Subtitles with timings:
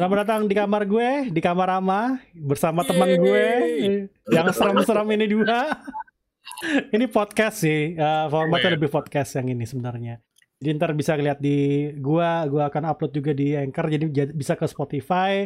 [0.00, 3.44] Selamat datang di kamar gue, di kamar Rama bersama teman gue
[4.32, 5.76] yang serem-serem ini dua.
[6.88, 10.16] ini podcast sih, uh, formatnya lebih podcast yang ini sebenarnya.
[10.56, 14.56] Jadi ntar bisa lihat di gua, gua akan upload juga di Anchor, jadi ja- bisa
[14.56, 15.44] ke Spotify,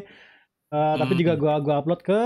[0.70, 1.20] uh, tapi Hmm.
[1.26, 2.20] juga gua gua upload ke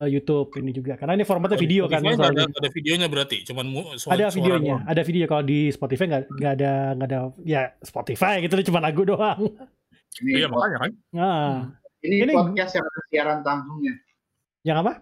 [0.00, 0.96] uh, YouTube ini juga.
[0.96, 2.00] Karena ini formatnya video kan.
[2.00, 3.64] Spotify nggak ada, ada videonya berarti, cuman
[4.00, 4.88] suara, Ada suara videonya, doang.
[4.88, 9.04] ada video kalau di Spotify nggak nggak ada nggak ada ya Spotify gitu cuma lagu
[9.04, 9.60] doang.
[10.16, 10.90] Ini, Iya makanya kan.
[11.12, 11.50] Nah,
[12.00, 13.94] ini, Ini- podcast yang ada siaran langsungnya,
[14.62, 14.92] yang apa?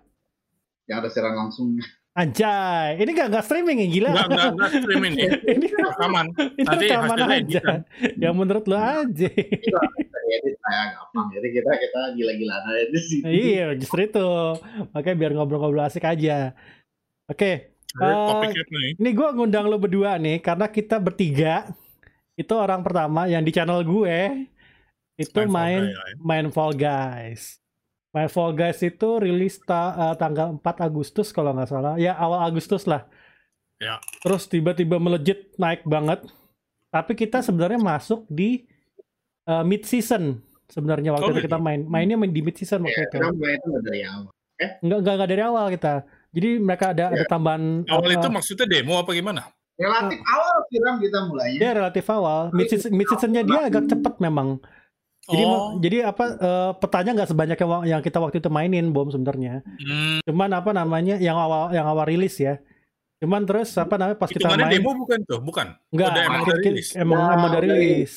[0.84, 1.84] yang ada siaran langsungnya.
[2.12, 4.08] Anjay, ini nggak nggak streaming ya gila.
[4.10, 5.30] Enggak enggak enggak streaming ya.
[5.54, 6.26] ini Rekaman.
[6.58, 7.30] ini Nanti rekaman aja.
[7.30, 7.78] editan.
[8.16, 9.28] Yang menurut lo aja.
[9.30, 9.80] Kita
[10.28, 13.22] edit kayak gampang, jadi kita kita gila-gilaan aja di sini.
[13.30, 14.28] iya, justru itu.
[14.90, 16.52] Makanya biar ngobrol-ngobrol asik aja.
[17.26, 18.90] Oke, Ada Eh, Topiknya nih.
[18.98, 21.72] ini gue ngundang lo berdua nih karena kita bertiga
[22.34, 24.44] itu orang pertama yang di channel gue
[25.18, 26.14] itu main Main Fall Guy, ya.
[26.22, 27.42] main Fall Guys.
[28.08, 31.94] Main Fall Guys itu rilis ta- eh, tanggal 4 Agustus kalau nggak salah.
[31.96, 33.04] Ya awal Agustus lah.
[33.76, 33.98] Ya.
[34.20, 36.22] Terus tiba-tiba melejit naik banget.
[36.88, 38.64] Tapi kita sebenarnya masuk di
[39.44, 41.82] eh, mid season sebenarnya waktu Oh, itu kita main.
[41.82, 43.16] Mainnya main di mid season waktu Ya, itu.
[43.18, 44.30] itu nggak dari awal.
[44.80, 45.94] Enggak, enggak, enggak dari awal kita.
[46.28, 49.42] Jadi mereka ada ada tambahan Awal eh, itu maksudnya demo apa gimana?
[49.78, 51.58] Relatif awal kiram kita mulainya.
[51.58, 52.40] dia relatif awal.
[52.50, 54.58] Mid season, mid seasonnya dia agak cepet memang.
[55.28, 59.06] Jadi oh, jadi apa eh, petanya nggak sebanyak yang, yang kita waktu itu mainin bom
[59.06, 59.60] sebenarnya.
[59.60, 62.56] hmm, Cuman apa namanya yang awal yang awal rilis ya.
[63.18, 65.66] Cuman terus apa namanya pas kita hitungannya main demo bukan tuh, bukan.
[65.90, 66.88] enggak Udah emang udah ki- rilis.
[66.94, 68.14] emang Ya, emang dari udah rilis.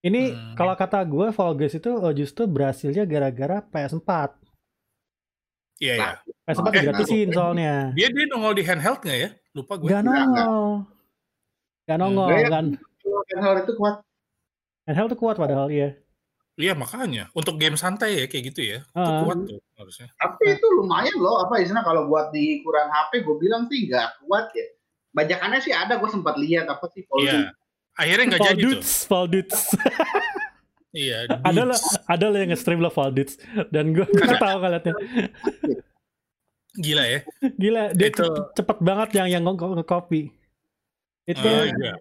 [0.00, 0.54] Ini Hmm.
[0.54, 4.10] kalau kata gue Fall Guys itu eh, justru berhasilnya gara-gara PS4.
[5.78, 6.10] Iya ya.
[6.44, 7.72] PS4 Eh, digratisin soalnya.
[7.92, 9.30] Dia dia nongol di handheld nggak ya?
[9.52, 9.88] Lupa gue.
[9.88, 10.86] Gak nongol.
[11.84, 12.46] Gak nongol ya.
[12.48, 12.66] kan.
[13.34, 13.94] Hal itu kuat.
[14.84, 15.98] Handheld tuh kuat padahal iya.
[16.62, 17.26] Iya makanya.
[17.32, 18.78] Untuk game santai ya kayak gitu ya.
[18.84, 19.26] Itu Ah.
[19.26, 20.06] kuat tuh harusnya.
[20.14, 21.42] Tapi itu lumayan loh.
[21.42, 24.66] Apa istilah kalau buat di ukuran HP, gue bilang sih nggak kuat ya.
[25.12, 27.50] Bajakannya sih ada, gue sempat lihat apa sih Fall Iya.
[27.92, 28.70] Akhirnya nggak jadi tuh.
[28.78, 29.60] Dudes, Fall Dudes.
[30.92, 31.18] Iya.
[31.48, 33.34] ada lah, ada lah yang nge-stream lah Fall Dudes.
[33.68, 34.94] Dan gue gak tahu ngeliatnya.
[36.74, 37.20] Gila ya.
[37.52, 40.32] Gila, dia Itu- cepet, banget yang yang nge- nge-copy.
[41.24, 41.94] Itu Ah, iya.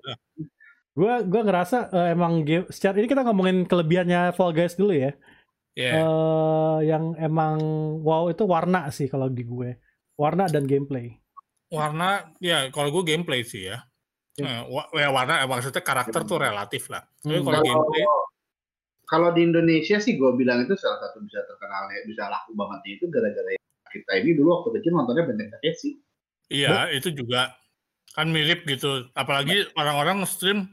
[0.91, 5.11] Gua gua ngerasa eh, emang game secara ini kita ngomongin kelebihannya Fall Guys dulu ya.
[5.71, 6.03] Iya.
[6.03, 7.57] Eh yang emang
[8.03, 9.79] wow itu warna sih kalau di gue.
[10.19, 11.15] Warna dan gameplay.
[11.71, 13.79] warna ya kalau gue gameplay sih ya.
[14.35, 14.43] Ya.
[14.43, 16.99] Eh, wa- ya warna eh, maksudnya karakter tuh relatif lah.
[17.23, 17.47] Tapi Hmm.
[17.47, 18.03] kalau gameplay
[19.07, 22.95] Kalau di Indonesia sih gue bilang itu salah satu bisa terkenal ya, bisa laku banget
[22.95, 25.99] itu gara-gara kita ini dulu waktu kecil nontonnya Benteng Takeshi.
[26.47, 27.55] iya itu juga
[28.11, 29.07] kan mirip gitu.
[29.11, 30.67] Apalagi orang-orang stream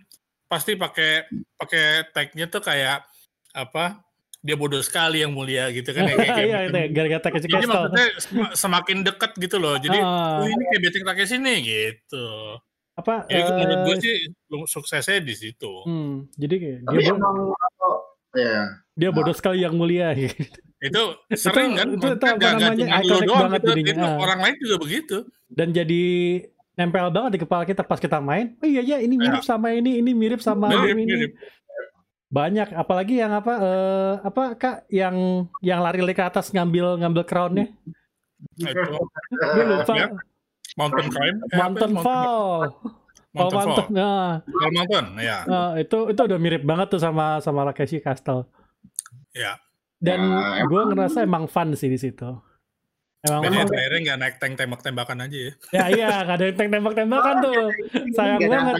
[0.48, 3.04] pasti pakai pakai tag-nya tuh kayak
[3.52, 4.00] apa?
[4.38, 6.68] Dia bodoh sekali yang mulia gitu kan ya, kayak kayak Iya gitu.
[6.68, 7.68] itu ya, gara-gara Takeshi Jadi Castle.
[7.68, 9.74] maksudnya sem- semakin dekat gitu loh.
[9.76, 12.26] Jadi oh ini kayak Betting Takeshi nih gitu.
[12.94, 14.14] apa Jadi menurut gue sih
[14.64, 15.70] suksesnya di situ.
[15.84, 17.36] hmm, jadi dia, bo- emang
[18.30, 18.56] ya
[18.92, 20.34] dia bodoh sekali yang mulia gitu.
[20.78, 21.86] Itu sering kan?
[21.90, 23.92] itu- itu apa namanya, doang banget gitu, jadinya.
[23.94, 25.16] itu orang lain juga begitu.
[25.48, 26.04] dan jadi
[26.78, 28.54] nempel banget di kepala kita pas kita main.
[28.62, 31.02] Oh iya ya, ini mirip sama ini, ini mirip sama Mirip, ini.
[31.10, 31.32] mirip.
[32.30, 37.66] Banyak, apalagi yang apa eh, apa Kak yang yang lari ke atas ngambil ngambil crownnya.
[38.62, 38.80] Nah, itu
[39.58, 39.92] Gue lupa.
[39.98, 40.06] Ya,
[40.78, 41.36] Mountain Climb.
[41.36, 41.58] eh, apa ya?
[41.58, 42.46] Mountain Fall.
[43.34, 43.66] Mountain Fall Fall.
[43.74, 43.86] Mountain.
[43.90, 45.38] Nah, Fall Mountain, ya.
[45.44, 48.46] nah, itu itu udah mirip banget tuh sama sama Takeshi Castle.
[49.34, 49.58] Ya.
[49.98, 52.28] Dan Nah, gue ngerasa emang fun sih di situ.
[53.18, 53.66] Emang fun.
[53.66, 55.52] terakhirnya nggak naik tank tembak-tembakan aja ya.
[55.74, 57.62] Ya iya, nggak ada yang tembak-tembakan tuh.
[58.14, 58.76] Sayang Nggak banget.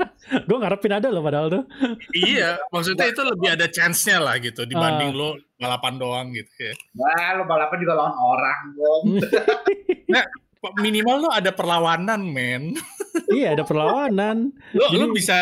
[0.48, 1.62] gue ngarepin ada loh padahal tuh.
[2.14, 5.18] iya, maksudnya itu lebih ada chance-nya lah gitu dibanding Ah.
[5.18, 6.74] lo balapan doang gitu ya.
[6.94, 9.04] Wah, lo balapan juga lawan orang, Bom.
[10.78, 12.78] Minimal lo ada perlawanan, men.
[13.28, 14.54] iya, ada perlawanan.
[14.72, 15.36] Lo lo Jadi- bisa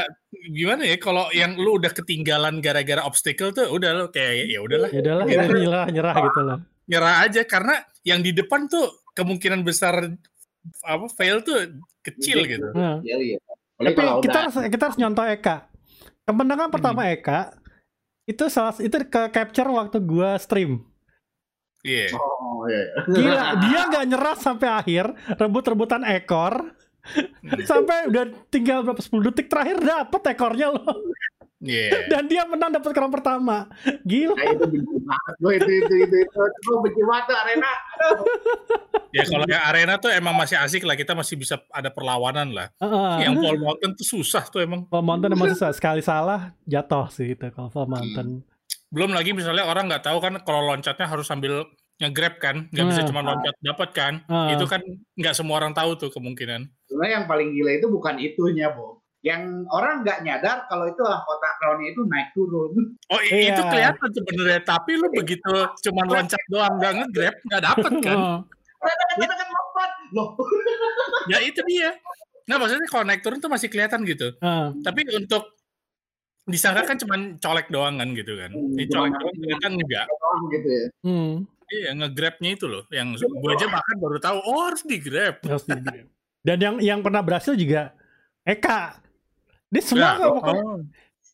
[0.51, 4.89] gimana ya kalau yang lo udah ketinggalan gara-gara obstacle tuh udah lo kayak ya udahlah
[4.89, 5.45] Ya udahlah, Iya.
[5.47, 6.59] nyerah nyerah gitu loh.
[6.87, 10.17] Nyerah aja karena yang di depan tuh kemungkinan besar
[10.85, 12.69] apa fail tuh kecil gitu.
[13.05, 13.39] Iya, iya.
[13.81, 15.57] Apalagi Tapi kalau kita udah harus kita harus nyontoh Eka.
[16.29, 17.41] Kemenangan pertama Eka
[18.29, 20.85] itu salah itu ke capture waktu gua stream.
[21.81, 22.13] Iya.
[22.13, 22.85] Oh, iya.
[23.09, 26.77] Gila, dia nggak nyerah sampai akhir, rebut-rebutan ekor.
[27.01, 27.65] Hmm.
[27.65, 30.85] Sampai udah tinggal berapa 10 detik terakhir dapet ekornya loh.
[31.61, 31.93] Iya.
[32.13, 33.69] Dan dia menang dapat crown pertama.
[34.03, 34.33] Gila.
[34.33, 35.35] Nah, itu benci banget.
[35.39, 36.41] Gue itu, itu, itu, itu.
[36.65, 37.73] Gue benci banget tuh arena.
[39.11, 42.71] Ya kalau yang arena tuh emang masih asik lah kita masih bisa ada perlawanan lah.
[42.79, 43.27] Heeh.
[43.27, 44.87] Yang Fall Mountain tuh susah tuh emang.
[44.87, 48.47] Fall Mountain emang susah sekali salah jatuh sih itu kalau Fall Mountain.
[48.87, 51.67] Belum lagi misalnya orang nggak tahu kan kalau loncatnya harus sambil
[51.99, 53.07] nge-grab kan, nggak bisa Ah.
[53.11, 54.15] cuma loncat dapat kan.
[54.31, 54.55] Ah.
[54.55, 54.79] Itu kan
[55.19, 56.71] nggak semua orang tahu tuh kemungkinan.
[56.87, 59.00] Sebenarnya yang paling gila itu bukan itunya, Bo.
[59.21, 62.73] Yang orang nggak nyadar kalau itu lah kotak crown itu naik turun.
[63.07, 63.53] Oh Iya.
[63.53, 68.19] itu kelihatan sebenarnya, tapi lu begitu cuma loncat doang nggak nge-grab nggak dapet kan?
[68.81, 69.91] Kan lompat.
[70.11, 70.29] Loh,
[71.29, 71.93] ya itu dia.
[72.49, 74.33] Nah maksudnya kalau naik turun tuh masih kelihatan gitu.
[74.41, 74.73] Ah.
[74.75, 75.53] Tapi untuk
[76.43, 78.51] disangka kan cuma colek doang kan gitu kan.
[78.51, 80.07] Hmm, Ini colek doang ternyata enggak.
[80.09, 80.87] doang gitu ya.
[81.05, 81.33] Hmm.
[81.69, 82.83] Iya nge-grabnya itu loh.
[82.89, 85.35] Yang gue aja makan baru tahu oh harus di-grab.
[85.45, 86.09] Harus di-
[86.41, 87.93] Dan yang yang pernah berhasil juga
[88.43, 88.97] Eka.
[89.71, 90.85] Dia semua Ya, kok-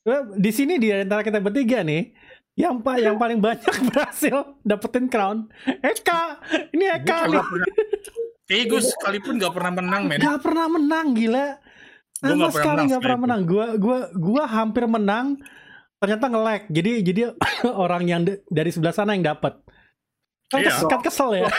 [0.06, 2.14] Eh, di sini di antara kita bertiga nih
[2.54, 5.50] yang pa yang paling banyak berhasil dapetin crown
[5.82, 6.38] Eka.
[6.70, 7.42] Ini Eka nih.
[8.46, 10.18] Kayaknya gue sekalipun gak pernah menang men.
[10.18, 11.46] nggak pernah menang gila.
[12.16, 13.40] Sama sekali menang nggak pernah menang.
[13.42, 15.26] Gua gua gua hampir menang
[15.96, 16.62] ternyata nge-lag.
[16.68, 17.20] Jadi jadi
[17.76, 19.58] orang yang dari sebelah sana yang dapat
[20.46, 20.70] kan, Iya.
[20.70, 21.50] kes- kan kesel ya.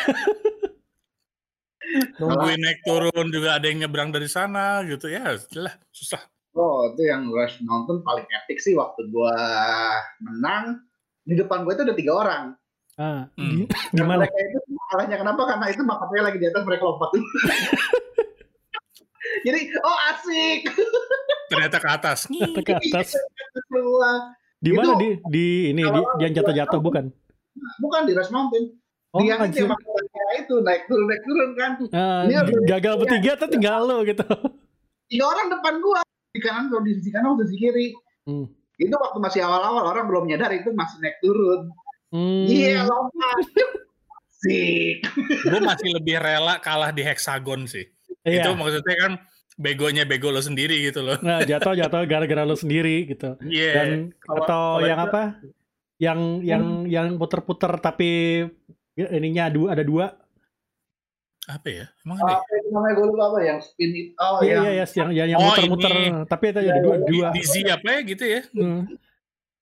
[2.18, 5.08] Nungguin naik turun juga ada yang nyebrang dari sana gitu.
[5.08, 5.36] Ya.
[5.54, 6.24] Lah susah.
[6.58, 9.38] Oh, itu yang rush nonton paling epic sih waktu gua
[10.20, 10.82] menang.
[11.22, 12.44] Di depan gua itu ada tiga orang.
[12.98, 13.70] ah, Hmm.
[13.94, 14.58] gimana mereka itu
[14.90, 15.42] salahnya kenapa?
[15.46, 17.10] Karena itu makanya lagi di atas mereka lompat.
[19.40, 20.60] Jadi, oh asik.
[21.48, 22.20] Ternyata ke atas.
[22.26, 23.08] Kata ke atas
[23.68, 24.34] Keluar.
[24.58, 27.14] di mana di di ini di, yang jatuh-jatuh bukan
[27.78, 28.74] Bukan di rush mountain.
[29.12, 29.62] oh Dia anjir.
[29.62, 30.02] yang makanya
[30.40, 31.72] itu naik turun naik turun kan.
[31.92, 34.26] Ah, Ini harus- gagal bertiga tuh tinggal lo gitu
[35.08, 36.02] Tiga orang depan gua
[36.32, 37.88] di kanan atau di sisi kanan atau di sisi kiri.
[38.28, 38.46] Hmm.
[38.78, 41.72] Itu waktu masih awal-awal orang belum nyadar itu masih naik turun.
[42.14, 42.46] Hmm.
[42.46, 43.46] Iya lompat.
[44.38, 45.02] Sik.
[45.50, 47.90] gue masih lebih rela kalah di heksagon sih.
[48.22, 48.46] Iya.
[48.46, 49.12] Itu maksudnya kan
[49.58, 51.18] begonya bego lo sendiri gitu loh.
[51.26, 53.34] Nah, jatuh jatuh gara-gara lo sendiri gitu.
[53.42, 53.74] Iya.
[53.74, 53.90] Dan
[54.22, 55.22] Kalau- atau kalau yang itu- apa?
[55.98, 58.10] Yang yang yang puter-puter tapi
[58.94, 60.14] ya, ininya ada dua.
[61.48, 61.86] Apa ya?
[62.02, 62.38] Emang ada ya?
[62.38, 64.08] Apa itu namanya gue lupa apa yang spin it.
[64.16, 66.10] Oh, iya yang iya yes, yang yang yang Oh, muter-muter ini.
[66.26, 67.28] tapi itu ada dua dua.
[67.30, 68.42] Di, di Z apa ya gitu ya?
[68.52, 68.82] Hmm.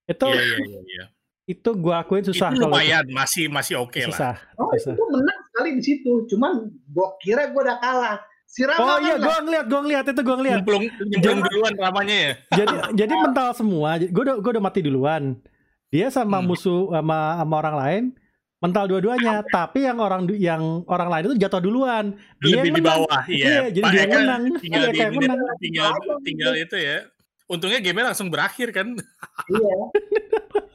[0.04, 0.80] Itu Iya iya iya.
[0.84, 1.06] iya.
[1.46, 4.10] itu gua akuin susah itu kalau lumayan, masih masih oke lah.
[4.10, 4.34] susah.
[4.56, 4.92] Oh susah.
[4.92, 6.12] itu menang sekali di situ.
[6.26, 8.18] Cuman gue kira gue udah kalah.
[8.44, 10.58] Si Rama Oh kan iya, nggak- gua ngeliat, gua ngeliat itu gua ngeliat.
[10.60, 12.32] Nyemplung, nyemplung duluan ramanya ya.
[12.56, 13.90] jadi jadi mental semua.
[14.00, 15.24] Gue udah gue udah mati duluan.
[15.88, 16.48] Dia sama Hmm.
[16.48, 18.04] musuh sama sama orang lain
[18.66, 19.46] mental dua-duanya.
[19.46, 22.18] Tapi yang orang yang orang lain itu jatuh duluan.
[22.42, 23.64] Dia Lebih yang di bawah, Iya, iya.
[23.70, 24.44] jadi dia Eka menang.
[24.58, 25.40] Tinggal Iya, di kayak menang.
[25.62, 25.92] tinggal
[26.26, 26.98] tinggal itu ya.
[27.46, 28.98] Untungnya game langsung berakhir kan.
[29.46, 29.76] Iya.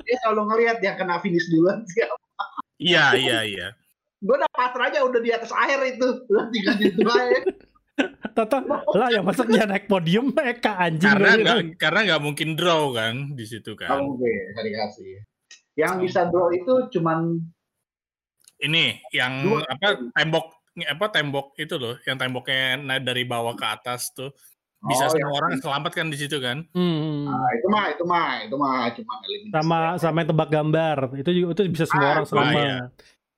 [0.06, 2.14] Dia selalu ngelihat yang kena finish duluan siapa.
[2.78, 3.68] Iya iya iya.
[4.20, 6.08] Gue udah pasrah aja udah di atas air itu.
[6.30, 7.40] Udah tinggal di aja.
[8.30, 8.62] Tata
[8.96, 11.04] lah yang masuk dia naik podium Eka anjing.
[11.04, 11.66] Karena nggak bilang.
[11.76, 14.00] karena nggak mungkin draw kan di situ kan.
[14.00, 15.20] Oke, hari kasih.
[15.76, 17.42] Yang bisa draw itu cuman
[18.60, 19.64] Ini yang Dua.
[19.64, 20.46] apa tembok
[20.80, 24.30] apa tembok itu loh, yang temboknya naik dari bawah ke atas tuh.
[24.80, 26.64] Bisa Oh, semua yang- orang selamat kan di situ kan.
[26.72, 27.28] Hmm.
[27.28, 29.52] Nah, itu mah itu mah itu mah cuma eliminasi.
[29.52, 30.96] Sama sama yang tebak gambar.
[31.16, 32.54] Itu juga itu bisa semua Ah, orang selamat.
[32.56, 32.76] iya.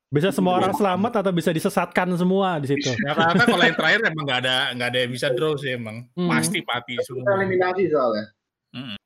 [0.07, 0.59] Bisa semua Iya.
[0.61, 2.91] orang selamat atau bisa disesatkan semua di situ.
[3.03, 6.07] Ya karena kalau yang terakhir emang nggak ada nggak ada yang bisa draw sih emang.
[6.15, 6.31] Hmm.
[6.31, 7.27] Pasti mati Itu semua.
[7.35, 8.25] eliminasi soalnya.
[8.73, 8.97] Mm.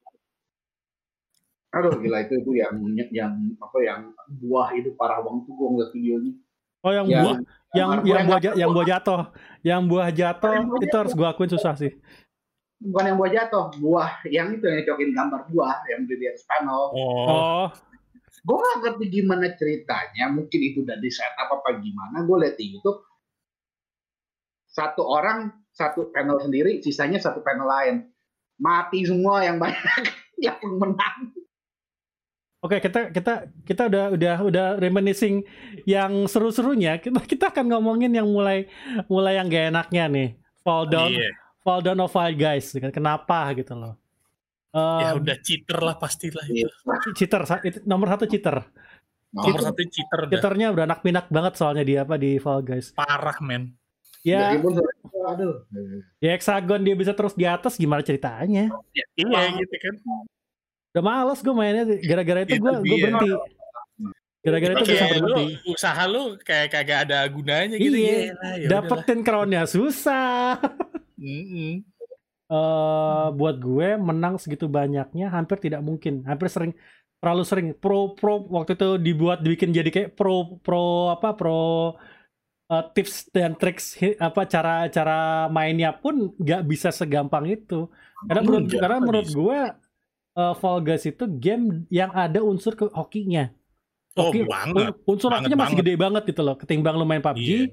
[1.77, 2.75] Aduh gila itu itu yang
[3.13, 4.01] yang apa yang
[4.41, 6.33] buah itu parah banget tuh gue ngeliat videonya.
[6.81, 9.21] Oh yang Yang- buah yang yang buah nggak ja- yang buah jatuh.
[9.61, 11.93] Yang buah jatuh itu harus gua akuin susah sih.
[12.77, 16.93] bukan yang buah jatuh, buah yang itu yang nyocokin gambar buah yang di atas panel.
[16.93, 17.67] Oh, Oh,
[18.45, 22.23] Gue gak ngerti gimana ceritanya, mungkin itu udah di setup apa gimana.
[22.23, 23.01] Gue liat di YouTube
[24.69, 27.97] satu orang satu panel sendiri, sisanya satu panel lain.
[28.61, 30.05] Mati semua yang banyak
[30.47, 31.33] yang menang.
[32.67, 33.33] Oke, kita kita
[33.63, 35.47] kita udah udah udah reminiscing
[35.87, 36.99] yang seru-serunya.
[36.99, 38.67] Kita kita akan ngomongin yang mulai
[39.07, 40.29] mulai yang gak enaknya nih.
[40.67, 41.31] Fall down, iya.
[41.63, 42.75] fall down of Five Guys.
[42.75, 43.95] Kenapa gitu loh?
[44.75, 46.67] Ya Eh, udah cheater lah pastilah itu.
[47.15, 47.47] cheater
[47.87, 48.67] nomor satu cheater.
[49.31, 52.91] Nomor satu cheater Cheaternya udah anak pinak banget soalnya dia apa di Fall Guys.
[52.91, 53.79] parah men.
[54.27, 55.63] Ya, aduh.
[56.19, 58.75] ya hexagon dia bisa terus di atas gimana ceritanya?
[58.91, 59.95] Iya gitu kan.
[60.97, 63.29] Udah males gue mainnya gara-gara itu Itu gue gue berhenti.
[64.41, 65.45] Gara-gara itu gue sampai berhenti.
[65.69, 67.93] usaha lu kayak kagak ada gunanya gitu.
[67.93, 68.69] Iya, Yalah, ya.
[68.73, 70.57] Dapetin crownnya susah.
[71.21, 71.85] Mm-mm.
[72.47, 76.25] eh buat gue menang segitu banyaknya hampir tidak mungkin.
[76.25, 76.73] Hampir sering
[77.21, 81.93] terlalu sering pro pro waktu itu dibuat dibikin jadi kayak pro pro apa pro
[82.73, 87.85] eh, tips dan triks hi- apa cara cara mainnya pun nggak bisa segampang itu.
[88.25, 89.59] Karena menurut Enggak, karena menurut gue
[90.37, 93.49] eh, Fall Guys itu game yang ada unsur ke hokinya.
[94.17, 94.93] Oh, Hoki- banget.
[94.93, 95.85] un- unsur Banget hokinya masih banget.
[95.85, 96.57] gede banget gitu loh.
[96.57, 97.65] Ketimbang lu main PUBG Iya.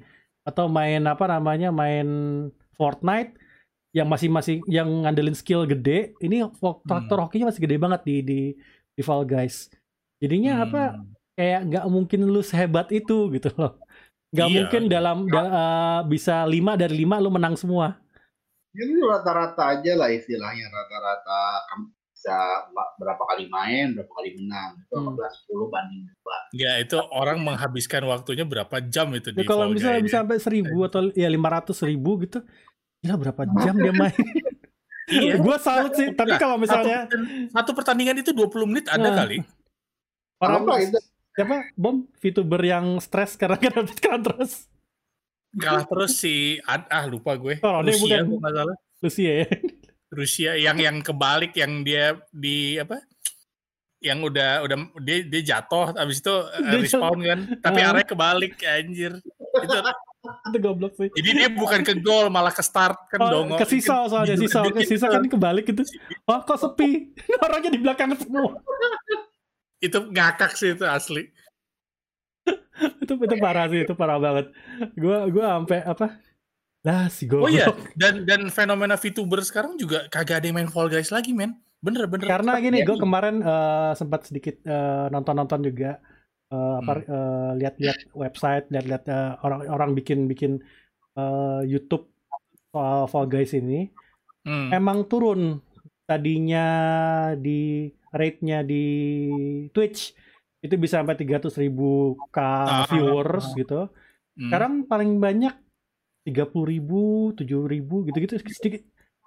[0.44, 2.08] atau main apa namanya main
[2.74, 3.40] Fortnite
[3.94, 6.12] yang masih masih yang ngandelin skill gede.
[6.20, 6.88] Ini fo- Hmm.
[6.90, 8.40] faktor hokinya masih gede banget di di
[8.92, 9.72] di Fall Guys.
[10.20, 11.16] Jadinya apa Hmm.
[11.34, 13.80] kayak nggak mungkin lu sehebat itu gitu loh.
[14.34, 14.92] Nggak Iya, mungkin iya.
[14.92, 18.02] dalam da- eh, bisa 5 dari 5 lu menang semua.
[18.74, 21.40] Ini rata-rata aja lah istilahnya rata-rata
[22.24, 22.40] bisa
[22.96, 24.80] berapa kali main, berapa kali menang.
[24.80, 25.12] Itu Hmm.
[25.12, 26.40] 15 10 banding 2.
[26.56, 30.40] Ya itu orang menghabiskan waktunya berapa jam itu Ya, di kalau bisa Guys bisa sampai
[30.40, 32.40] 1000 atau ya 500 ribu gitu.
[33.04, 34.16] Gila berapa jam dia main?
[35.04, 35.36] Iya.
[35.36, 37.20] Gua salut sih, tapi Nah, kalau misalnya satu,
[37.52, 39.20] satu pertandingan itu 20 menit ada Nah.
[39.20, 39.44] kali.
[40.40, 41.00] orang Apa itu?
[41.36, 44.72] siapa bom VTuber yang stres karena gak dapet kan terus
[45.54, 47.60] Kalah terus si ah lupa gue.
[47.60, 48.74] Oh, ini Rusia bukan.
[49.04, 49.48] Lucia ya.
[50.14, 53.02] Rusia yang yang kebalik yang dia di apa?
[53.98, 57.40] Yang udah udah dia dia jatuh habis itu Dia respawn kan.
[57.58, 57.90] Tapi Ah.
[57.90, 59.14] arahnya kebalik anjir.
[59.58, 59.78] Itu
[60.24, 61.12] Itu goblok sih.
[61.12, 63.60] jadi dia bukan ke gol malah ke start kan Oh, dong.
[63.60, 65.84] ke sisa soalnya sisa ke sisa kan kebalik gitu.
[66.24, 67.12] Oh kok sepi?
[67.44, 68.56] Orangnya di belakang semua.
[69.86, 71.28] itu ngakak sih itu asli.
[73.04, 74.48] itu itu parah sih, itu parah banget.
[74.96, 76.08] Gua gua sampai apa?
[76.84, 77.48] Lah si goblok.
[77.48, 81.32] Oh iya, dan dan fenomena VTuber sekarang juga kagak ada yang main Fall Guys lagi,
[81.32, 81.56] men.
[81.80, 82.28] Bener bener.
[82.28, 86.00] Karena gini, gue kemarin eh, sempat sedikit eh, nonton-nonton juga,
[86.52, 87.08] eh, apa Hmm.
[87.08, 90.60] eh, lihat-lihat website, lihat-lihat eh, orang-orang bikin-bikin
[91.16, 92.12] eh, YouTube
[92.70, 93.88] soal Fall Guys ini,
[94.44, 94.76] Hmm.
[94.76, 95.64] emang turun
[96.04, 96.68] tadinya
[97.40, 98.84] di rate-nya di
[99.72, 100.12] Twitch
[100.60, 103.88] itu bisa sampai 300 ribu k Ah, viewers gitu.
[104.36, 104.52] Hmm.
[104.52, 105.63] Sekarang paling banyak
[106.24, 107.02] 30 ribu,
[107.36, 108.82] 7 ribu gitu-gitu sedikit.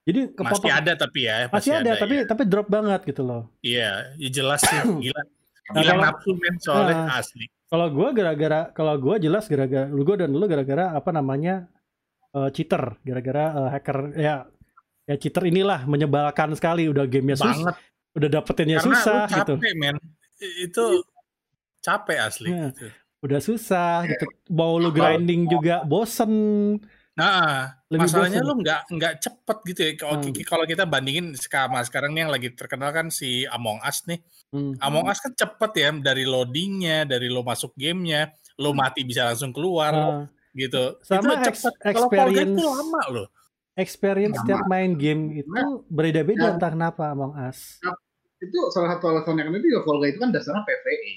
[0.06, 2.24] Jadi masih kepotong ada tapi ya, masih ada, tapi ya.
[2.24, 3.50] tapi drop banget gitu loh.
[3.60, 5.22] Iya, ya jelas sih gila.
[5.66, 7.18] Nah, Gila kalau- nafsu men soalnya Nah.
[7.18, 7.46] asli.
[7.66, 11.66] Kalau gua gara-gara kalau gua jelas gara-gara lu gua dan lu gara-gara apa namanya
[12.30, 14.34] eh, cheater, gara-gara eh, hacker ya
[15.04, 17.76] ya cheater inilah menyebalkan sekali udah gamenya susah, Banget
[18.14, 19.54] udah dapetinnya karena susah lu gitu.
[19.58, 19.96] capek men.
[20.38, 20.84] I- Itu
[21.82, 22.48] capek asli.
[22.54, 22.70] Nah.
[22.70, 22.86] gitu.
[23.26, 24.24] Udah susah gitu.
[24.48, 26.30] Mau lu grinding juga bosen.
[27.12, 28.46] Nah, Lebih masalahnya bosen.
[28.46, 29.92] lu nggak nggak cepet gitu ya.
[29.96, 30.32] Kalau Hmm.
[30.44, 34.20] kalau kita bandingin sama sekarang nih yang lagi terkenal kan si Among Us nih.
[34.52, 34.76] Hmm.
[34.78, 39.50] Among Us kan cepet ya dari loadingnya, dari lo masuk gamenya, lo mati bisa langsung
[39.50, 41.00] keluar Eh, gitu.
[41.00, 41.72] sama itu cepet.
[41.82, 43.28] Kalau Fall Guys experience- tuh lama loh.
[43.74, 46.52] experience setiap main game itu beda-beda Ya.
[46.52, 47.80] entah kenapa Among Us.
[48.36, 51.14] Itu salah satu alasan yang itu juga Fall Guys itu kan dasarnya PvE.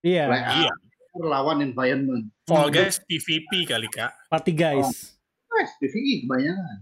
[0.00, 0.72] Iya, Iya.
[1.16, 2.28] Lawan environment.
[2.44, 2.74] Fall Hmm.
[2.74, 4.12] Guys PvP kali kak.
[4.28, 5.16] party guys.
[5.48, 6.78] Guys, PvE kebanyakan.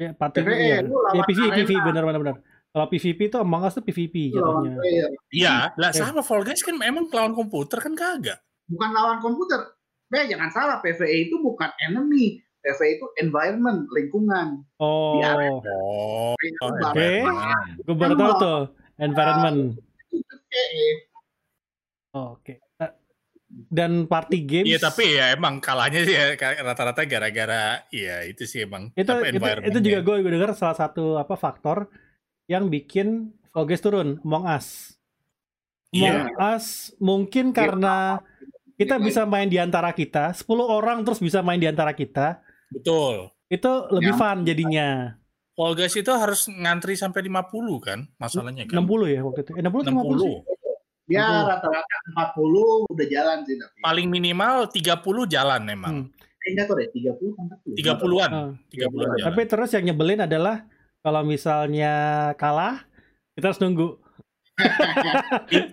[0.00, 0.76] Ya, party PvE, iya.
[0.82, 1.54] lawan Ya, PvP.
[1.62, 2.36] PvP benar benar benar.
[2.72, 4.80] Kalau PvP itu Among Us tuh PvP jatuhnya.
[5.28, 6.00] Iya, lah Eh.
[6.00, 8.40] sama Fall Guys kan emang lawan komputer kan kagak.
[8.66, 9.76] Bukan lawan komputer.
[10.12, 12.40] Eh, jangan salah, PvE itu bukan enemy.
[12.64, 14.64] PvE itu environment, lingkungan.
[14.80, 15.50] Oh, Di area.
[15.52, 17.10] Oh, oh, Oke.
[17.80, 18.60] gue baru tahu tuh
[18.96, 19.76] environment.
[22.12, 22.56] Oh, Oke.
[22.56, 22.60] Eh,
[23.52, 24.64] Dan party games.
[24.64, 26.32] Iya tapi ya emang kalahnya sih ya
[26.64, 31.20] rata-rata gara-gara ya itu sih emang itu itu, itu juga gue gue dengar salah satu
[31.20, 31.92] apa faktor
[32.48, 34.96] yang bikin Guys turun Among Us.
[35.92, 36.32] Iya.
[36.32, 36.66] Among Us
[36.96, 38.24] mungkin karena
[38.80, 42.40] kita bisa main di antara kita, 10 orang terus bisa main di antara kita,
[42.72, 43.28] betul.
[43.52, 44.18] itu lebih Ya.
[44.18, 44.88] fun jadinya.
[45.52, 48.80] Guys itu harus ngantri sampai 50 kan masalahnya kan.
[48.80, 49.52] 60 ya waktu itu.
[49.54, 50.36] Eh, 60 atau 50 sih?
[51.04, 51.12] 60.
[51.12, 51.48] Ya Betul.
[51.48, 53.76] rata-rata 40 udah jalan sih tapi.
[53.80, 55.94] Paling minimal 30 jalan emang.
[56.06, 56.06] Hmm.
[56.42, 57.74] Enggak tuh deh, 30 kan 40.
[57.76, 58.30] 30-an.
[58.30, 58.50] Ah.
[58.68, 59.24] 30-an jalan.
[59.24, 60.56] Tapi terus yang nyebelin adalah
[60.98, 61.94] kalau misalnya
[62.34, 62.82] kalah,
[63.32, 63.98] kita harus nunggu.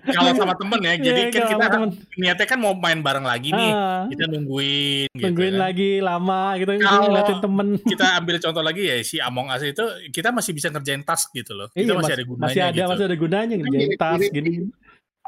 [0.09, 1.89] Kalau sama temen ya, jadi Iya, kan kalau kita temen.
[2.15, 3.71] niatnya kan mau main bareng lagi nih.
[3.71, 5.61] Ah, Kita nungguin gitu nungguin kan.
[5.61, 7.67] lagi lama gitu, Kalau- ngeliatin temen.
[7.91, 11.51] Kita ambil contoh lagi ya si Among Us itu kita masih bisa ngerjain task gitu
[11.53, 11.67] loh.
[11.69, 12.89] Kita Iya, masih mas- ada gunanya masih ada, gitu.
[12.89, 14.51] masih ada gunanya ngerjain mirip- tas mirip- gini.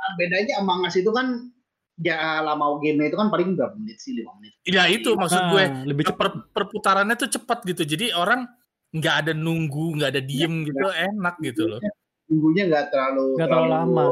[0.01, 1.53] Nah, bedanya Among Us itu kan
[2.01, 4.51] ya lama game itu kan paling berapa menit sih 5 menit.
[4.65, 5.65] Ya itu maksud Ah, gue.
[5.85, 6.17] lebih cepat.
[6.17, 7.85] per, perputarannya tuh cepat gitu.
[7.85, 8.49] Jadi orang
[8.91, 11.79] nggak ada nunggu, nggak ada diem gitu, enak gitu loh.
[12.25, 14.05] Minggunya nggak terlalu Gak terlalu lama.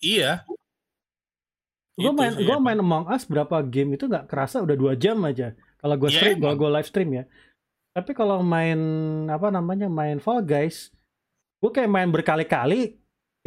[0.00, 0.32] Iya.
[1.92, 5.18] Gue Itu main gue main Among Us berapa game itu nggak kerasa udah dua jam
[5.22, 5.52] aja.
[5.78, 6.62] Kalau gue Iya, stream, kalau emang.
[6.62, 7.24] gue live stream ya.
[7.92, 8.78] Tapi kalau main
[9.26, 10.94] apa namanya main Fall Guys,
[11.58, 12.94] gue kayak main berkali-kali,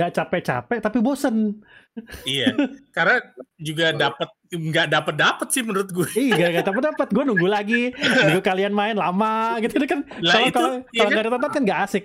[0.01, 1.61] gak capek-capek tapi bosen.
[2.23, 2.55] Iya.
[2.89, 3.21] Karena
[3.55, 6.07] juga dapat nggak dapat dapat sih menurut gue.
[6.13, 7.07] Ih, gak gak dapat dapat.
[7.07, 10.01] Gue nunggu lagi, nunggu kalian main lama gitu kan.
[10.19, 11.11] Lah Kalau itu, kalau iya kalau kan?
[11.11, 12.03] nggak ada tonton kan gak asik.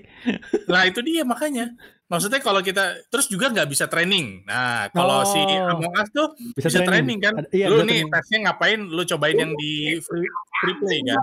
[0.66, 1.72] Lah itu dia makanya.
[2.06, 4.44] Maksudnya kalau kita terus juga nggak bisa training.
[4.44, 5.72] Nah, kalau si Oh.
[5.72, 7.18] Among Us tuh Bisa, bisa, training.
[7.18, 7.34] kan.
[7.36, 8.06] Ada- Iya, lu nih training.
[8.12, 8.78] tesnya ngapain?
[8.80, 11.18] Lu cobain yang di free, free play kan?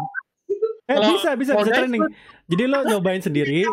[0.84, 2.04] Eh, bisa, bisa, bisa training.
[2.46, 3.64] Jadi lo nyobain sendiri.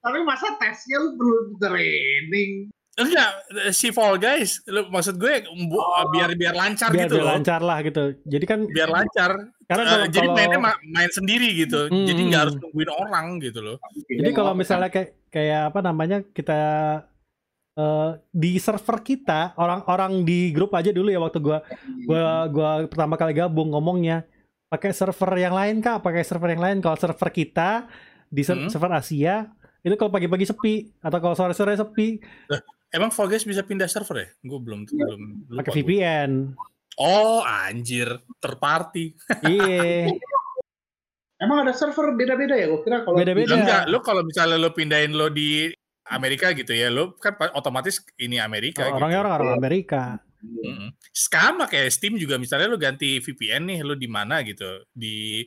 [0.00, 2.72] Tapi masa tesnya lu perlu training?
[2.92, 3.30] Enggak,
[3.70, 6.10] si Fall Guys, lu maksud gue bu- Oh.
[6.10, 7.32] biar biar lancar biar, gitu biar loh.
[7.32, 8.02] lancar lah gitu.
[8.22, 9.30] Jadi kan Biar lancar.
[9.62, 11.86] karena Eh, kalau jadi kalau- mainnya ma- main sendiri gitu.
[11.86, 12.04] Hmm.
[12.04, 13.76] Jadi nggak harus nungguin orang gitu loh.
[14.04, 16.60] Jadi kalau misalnya kayak kayak apa namanya kita
[17.72, 21.62] eh, di server kita orang-orang di grup aja dulu ya waktu gua
[22.04, 24.26] gua gua pertama kali gabung ngomongnya
[24.66, 27.86] pakai server yang lain kak pakai server yang lain kalau server kita
[28.26, 28.68] di ser- Hmm.
[28.68, 29.48] server Asia
[29.80, 32.20] itu kalau pagi-pagi sepi atau kalau sore-sore sepi
[32.90, 34.28] Emang Fall Guys bisa pindah server ya?
[34.42, 35.78] Gue belum belum lupa pakai.
[35.78, 36.58] VPN
[36.98, 39.14] Oh, anjir, terparty.
[39.46, 40.10] iya
[41.40, 42.68] Emang ada server beda-beda ya?
[42.68, 43.56] Gue kira kalau Beda-beda.
[43.56, 45.72] Enggak, lu kalau misalnya lu pindahin lo di
[46.12, 49.22] Amerika gitu ya, lu kan otomatis ini Amerika orangnya gitu.
[49.24, 50.02] orang orang Amerika
[50.40, 50.96] Mm-mm.
[51.12, 55.44] Sama kayak Steam juga misalnya lu ganti VPN nih, lu di mana gitu, di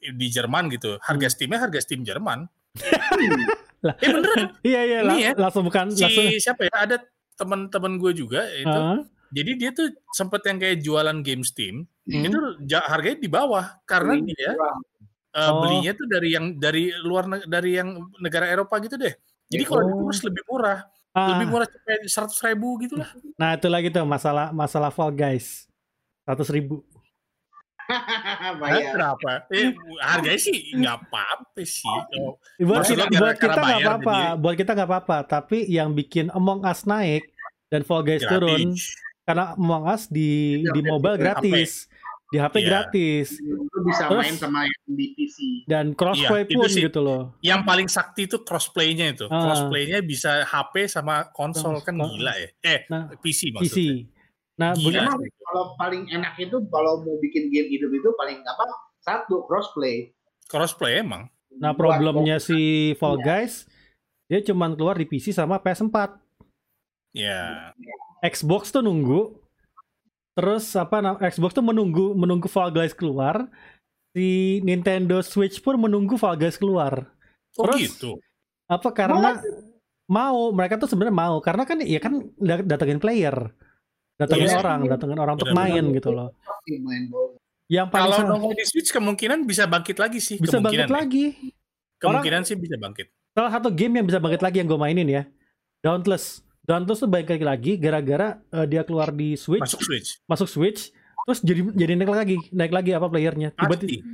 [0.00, 0.96] di Jerman gitu.
[1.00, 2.48] Harga Steamnya harga Steam Jerman.
[3.80, 3.94] Lah.
[3.96, 6.72] Eh beneran, iya iya Ini lang- ya, langsung bukan si langsung siapa ya?
[6.76, 6.96] Ada
[7.34, 8.68] teman-teman gue juga itu.
[8.68, 8.98] Heeh.
[9.30, 12.26] Jadi dia tuh sempet yang kayak jualan game Steam, Hmm.
[12.26, 12.36] itu
[12.76, 14.52] harganya di bawah karena dia
[15.30, 15.62] eh, Oh.
[15.62, 19.14] belinya tuh dari yang dari luar dari yang negara Eropa gitu deh.
[19.46, 19.88] Jadi kalau Oh.
[20.04, 23.10] dikurs lebih murah, Ah, lebih murah kayak seratus ribu gitu lah.
[23.34, 25.66] nah itu lagi tuh masalah masalah Fall Guys
[26.20, 26.82] seratus ribu
[28.60, 28.92] Bayar.
[28.92, 29.30] berapa?
[29.48, 31.86] Eh, harganya sih nggak apa-apa sih.
[32.16, 35.92] Oh, buat Maksud kita, buat kita nggak apa-apa jadi- buat kita nggak apa-apa tapi yang
[35.92, 37.26] bikin Among Us naik
[37.66, 38.30] dan Fall Guys gratis.
[38.32, 38.60] turun
[39.22, 40.30] karena Among Us di
[40.60, 41.70] di Gratis, mobile di gratis
[42.26, 42.64] di HP Iya.
[42.64, 45.36] gratis Lu bisa Terus- main sama yang di PC.
[45.66, 46.82] dan crossplay itu pun sih.
[46.84, 49.26] gitu loh Yang paling sakti itu crossplay-nya itu.
[49.26, 49.42] Ah.
[49.42, 52.48] Crossplay-nya bisa HP sama konsol kan Kon- gila ya.
[52.62, 54.19] Eh, nah PC PC maksudnya.
[54.60, 55.00] Nah Gila.
[55.00, 58.68] Emang kalau paling enak itu kalau mau bikin game hidup itu paling apa?
[59.00, 60.12] Satu crossplay.
[60.46, 61.32] Crossplay emang.
[61.50, 62.60] nah Buat problemnya si
[62.94, 63.24] Fall Iya.
[63.24, 63.64] Guys
[64.26, 66.14] dia cuman keluar di PC sama PS4
[67.10, 67.74] Ya.
[68.22, 69.34] Xbox tuh nunggu
[70.32, 73.50] terus apa Xbox tuh menunggu menunggu Fall Guys keluar
[74.10, 77.10] si Nintendo Switch pun menunggu Fall Guys keluar
[77.56, 78.10] Oh Terus- gitu.
[78.64, 79.42] apa karena
[80.06, 83.34] mau mereka tuh sebenarnya mau karena kan ya kan da- datengin player
[84.20, 84.58] datengin Iya.
[84.58, 86.28] orang datengin orang untuk main gitu loh
[86.68, 87.34] main bola.
[87.66, 90.36] yang paling Kalau nongol di Switch kemungkinan bisa bangkit lagi sih.
[90.36, 90.98] bisa kemungkinan bangkit ya.
[91.00, 91.24] lagi
[91.96, 93.06] Kemungkinan sih bisa bangkit.
[93.30, 95.22] salah satu game yang bisa bangkit lagi yang gue mainin ya
[95.80, 100.20] Dauntless Dauntless tuh bangkit lagi gara-gara eh, dia keluar di Switch Masuk Switch.
[100.24, 104.04] masuk Switch terus jadi jadi naik lagi naik lagi apa playernya tiba-tiba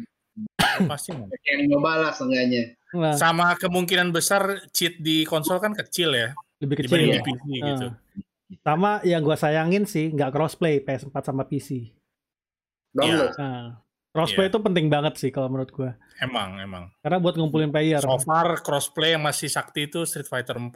[0.84, 1.08] Pasti.
[1.48, 2.76] Yang mau balas enggaknya.
[2.92, 6.36] nah, Sama kemungkinan besar cheat di konsol kan kecil ya.
[6.58, 7.16] lebih kecil Dibanding ya.
[7.16, 7.66] di PC Ah.
[7.66, 7.86] gitu.
[8.62, 11.90] Sama yang gue sayangin sih nggak crossplay PS4 sama PC
[12.90, 13.34] Download.
[13.34, 14.52] nah, crossplay Iya.
[14.52, 16.88] itu penting banget sih kalau menurut gue Emang, emang.
[17.00, 20.72] karena buat ngumpulin player So far crossplay yang masih sakti itu Street Fighter 4.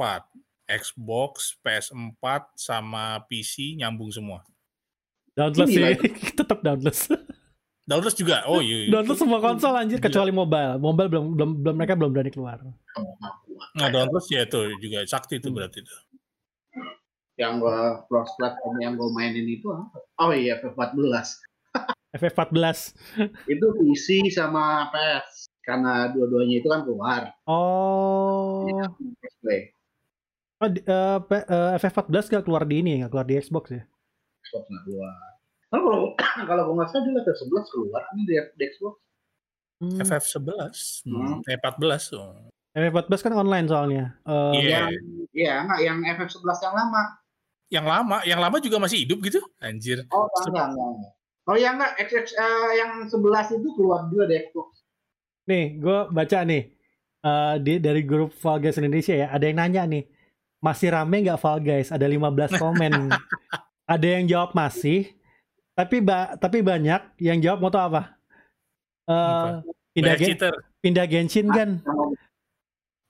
[0.71, 2.23] Xbox, PS4
[2.55, 4.47] sama PC nyambung semua.
[5.33, 5.83] Ini sih
[6.39, 7.11] tetap Dauntless
[7.83, 8.47] Download juga.
[8.47, 8.87] Oh iya.
[8.87, 8.91] iya.
[8.93, 12.63] Dauntless semua konsol anjir kecuali mobile mobile belum belum belum mereka belum berani keluar
[13.73, 15.57] Nah, download ya itu juga sakti itu Hmm.
[15.59, 15.95] berarti itu.
[17.41, 19.97] Yang gua cross platform yang gua mainin itu apa?
[20.21, 21.41] Oh iya, F14.
[22.21, 22.59] FF14
[23.49, 25.49] Itu PC sama PS.
[25.65, 27.23] Karena dua-duanya itu kan keluar.
[27.49, 28.69] oh
[29.21, 29.73] Crossplay.
[30.61, 33.81] Oh, di- eh, P- eh, FF14 gak keluar di ini nggak keluar di Xbox ya
[34.45, 35.15] Xbox nggak keluar.
[35.73, 36.01] Nah, kalau
[36.51, 38.95] kalau gua nggak salah dulu F11 keluar ini di, di Xbox.
[39.81, 40.77] Hmm, FF11,
[41.09, 41.41] hmm.
[41.49, 42.37] eh 14 oh.
[42.77, 44.93] FF14 kan online soalnya Eh, Iya.
[44.93, 44.93] Yang
[45.33, 47.03] ya nggak yang FF11 yang lama.
[47.71, 49.41] Yang lama, yang lama juga masih hidup gitu?
[49.63, 50.03] Anjir.
[50.11, 50.89] Oh enggak enggak.
[50.91, 51.13] enggak.
[51.47, 54.83] Oh ya enggak, XX eh, yang 11 itu keluar juga di Xbox.
[55.47, 56.63] Nih, gue baca nih
[57.23, 59.31] eh, di dari grup Fall Guys Indonesia ya.
[59.31, 60.05] Ada yang nanya nih,
[60.59, 61.95] masih rame nggak Fall Guys?
[61.95, 62.93] Ada 15 komen.
[63.95, 65.11] ada yang jawab masih,
[65.75, 68.21] tapi ba tapi banyak yang jawab mau tau apa?
[69.11, 69.67] Eh, Apa?
[69.91, 70.55] pindah gen cheater.
[70.79, 71.71] pindah Genshin kan?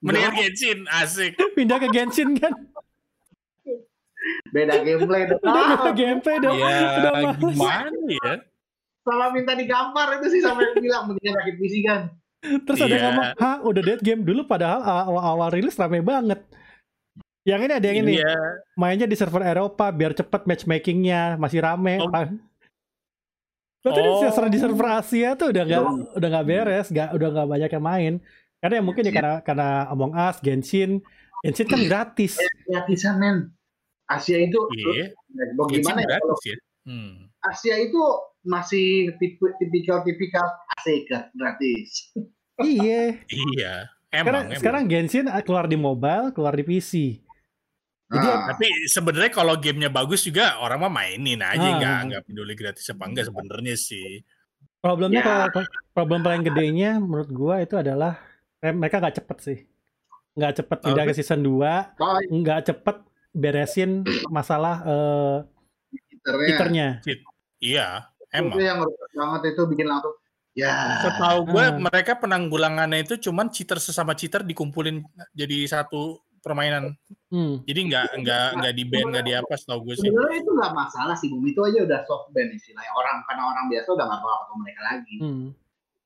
[0.00, 1.36] Mendingan Genshin, asik.
[1.56, 2.52] pindah ke Genshin kan?
[4.50, 5.40] Beda gameplay dong.
[5.40, 6.56] Udah beda gameplay dong.
[6.56, 8.32] Ya, Udah gimana ya?
[9.00, 12.00] sama minta digambar itu sih sampai bilang mendingan rakit PC kan.
[12.40, 13.06] Terus ada yang Iya.
[13.06, 16.40] ngomong, hah udah dead game dulu padahal awal-awal rilis rame banget.
[17.42, 18.32] Yang ini ada yang ini, Iya.
[18.74, 21.96] mainnya di server Eropa biar cepet matchmakingnya masih rame.
[21.98, 22.08] Oh.
[23.80, 24.20] Berarti di Oh.
[24.20, 25.96] server di server Asia tuh udah nggak Oh.
[26.12, 28.12] udah nggak beres, nggak udah nggak banyak yang main.
[28.60, 31.00] Karena ya mungkin ya karena karena Among Us, Genshin,
[31.40, 32.36] Genshin kan gratis.
[32.68, 33.36] gratisan men.
[34.10, 35.14] Asia itu Iya.
[35.54, 36.56] bagaimana Genshin ya kalau ya.
[36.82, 37.14] Hmm.
[37.40, 38.02] Asia itu
[38.42, 39.14] masih
[39.56, 40.42] tipikal-tipikal
[40.74, 42.10] Asika gratis.
[42.66, 43.14] iya.
[43.24, 43.74] Iya.
[44.10, 44.58] Emang, Sekarang, emang.
[44.58, 47.22] sekarang Genshin keluar di mobile, keluar di PC.
[48.10, 51.78] Jadi Nah, Tapi sebenarnya kalau gamenya bagus juga orang mah mainin aja Ah.
[51.78, 54.18] nggak nggak peduli gratis apa enggak sebenarnya sih.
[54.80, 55.26] Problemnya Ya.
[55.46, 58.18] kalau problem paling gedenya menurut gua itu adalah
[58.58, 59.58] eh, mereka nggak cepet sih.
[60.32, 62.96] Nggak cepet pindah ke season 2, oh, nggak cepet
[63.32, 64.82] beresin masalah.
[66.20, 67.00] Twitternya.
[67.60, 68.56] Iya, Itu emang.
[68.56, 70.14] yang rusak banget itu bikin langsung
[70.52, 71.00] ya.
[71.00, 71.76] Setahu gue Ah.
[71.76, 76.96] mereka penanggulangannya itu cuman cheater sesama cheater dikumpulin jadi satu permainan.
[77.28, 77.60] Hmm.
[77.68, 80.08] Jadi nggak nggak nggak di ban nggak di apa setahu gue sih.
[80.08, 81.44] Sebenarnya itu nggak masalah sih, Bung.
[81.44, 82.92] Itu aja udah soft ban istilahnya.
[82.96, 85.16] Orang karena orang biasa udah nggak bakal ketemu mereka lagi.
[85.20, 85.46] Hmm.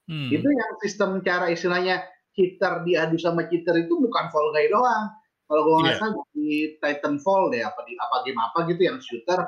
[0.04, 0.28] Hmm.
[0.30, 1.94] Itu yang sistem cara istilahnya
[2.34, 5.06] cheater diadu sama cheater itu bukan Fall Guy doang.
[5.44, 6.00] Kalau gue nggak Iya.
[6.00, 9.40] salah di Titanfall deh apa di apa game apa gitu yang shooter,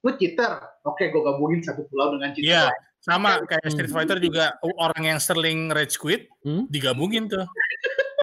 [0.00, 2.46] lu cheater, oke gue gabungin satu pulau dengan cheater.
[2.46, 2.64] Iya.
[2.68, 2.82] lain.
[3.00, 3.98] Sama kayak Street Hmm.
[3.98, 4.44] Fighter juga
[4.78, 6.64] orang yang Sterling Rage Quit Hmm?
[6.66, 7.44] digabungin tuh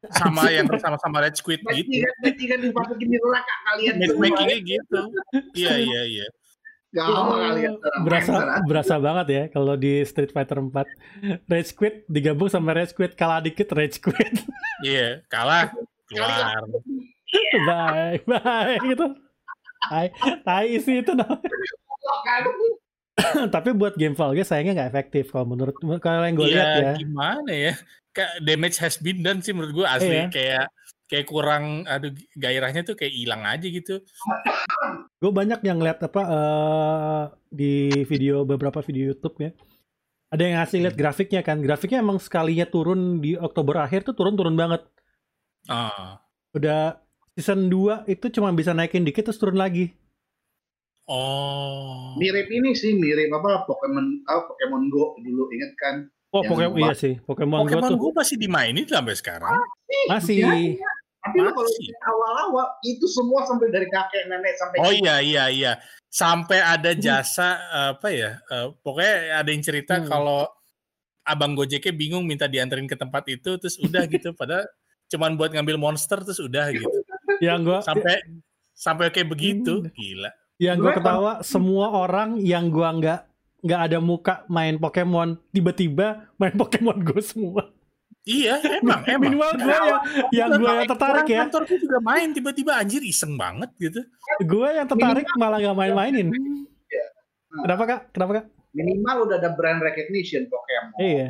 [0.18, 2.02] sama yang sama-sama Quit Berarti gitu.
[2.02, 4.10] kan, berarti kan dimasukin di neraka kalian semua.
[4.18, 5.00] Matchmakingnya gitu.
[5.54, 6.28] Iya iya iya.
[6.92, 7.72] Gak mau kalian.
[8.02, 8.34] berasa
[8.66, 10.84] berasa banget ya kalau di Street Fighter 4
[11.46, 14.44] Rage Quit digabung sama Rage Quit kalah dikit Rage Quit
[14.82, 15.72] Iya kalah
[16.12, 16.62] keluar.
[17.64, 19.06] bye bye gitu
[19.82, 20.08] tai
[20.44, 21.50] tai sih itu namanya.
[23.54, 26.70] tapi buat game Fall Guys sayangnya nggak efektif kalau menurut kalau yang gue Iya, lihat
[26.76, 27.74] ya gimana ya?
[28.12, 30.28] Kayak damage has been done sih menurut gue asli Iya.
[30.28, 30.66] kayak
[31.06, 34.00] kayak kurang aduh gairahnya tuh kayak hilang aja gitu.
[35.18, 37.74] gue banyak yang lihat apa eh, di
[38.08, 39.52] video beberapa video YouTube ya
[40.32, 44.56] ada yang ngasih lihat grafiknya kan grafiknya emang sekalinya turun di Oktober akhir tuh turun-turun
[44.56, 44.88] banget
[45.66, 46.18] Ah.
[46.52, 46.98] udah
[47.32, 49.94] season 2 itu cuma bisa naikin dikit terus turun lagi
[51.06, 52.16] Oh.
[52.16, 56.78] mirip ini sih mirip apa Pokemon ah, Pokemon Go dulu inget kan oh Yang Pokemon
[56.80, 59.52] iya sih Pokemon, Go Pokemon tuh Go masih dimainin sampai sekarang.
[60.08, 61.92] masih Ya, tapi lu kalau Masih.
[62.02, 65.72] awal-awal itu semua sampai dari kakek nenek sampai Oh iya iya iya.
[66.08, 67.60] Sampai ada jasa
[67.92, 68.42] apa ya?
[68.42, 70.08] eh, pokoknya ada yang cerita Hmm.
[70.08, 70.48] kalau
[71.22, 74.66] abang Gojeknya bingung minta dianterin ke tempat itu terus udah gitu padahal
[75.12, 76.88] cuman buat ngambil monster terus udah gitu.
[77.46, 78.24] yang gua Sampai
[78.72, 79.84] sampai kayak begitu.
[79.84, 79.92] Hmm.
[79.92, 80.32] Gila.
[80.58, 83.20] yang gua ketawa semua orang yang gua nggak
[83.62, 87.70] nggak ada muka main Pokemon tiba-tiba main Pokemon Go semua
[88.22, 89.34] Iya, emang emang.
[89.34, 93.74] minimal gua yang yang gua yang tertarik ya Kantorku juga main tiba-tiba anjir iseng banget
[93.76, 94.06] gitu.
[94.46, 97.06] gua yang tertarik malah nggak main-mainin Iya.
[97.66, 101.30] kenapa kak kenapa kak minimal udah ada brand recognition Pokemon iya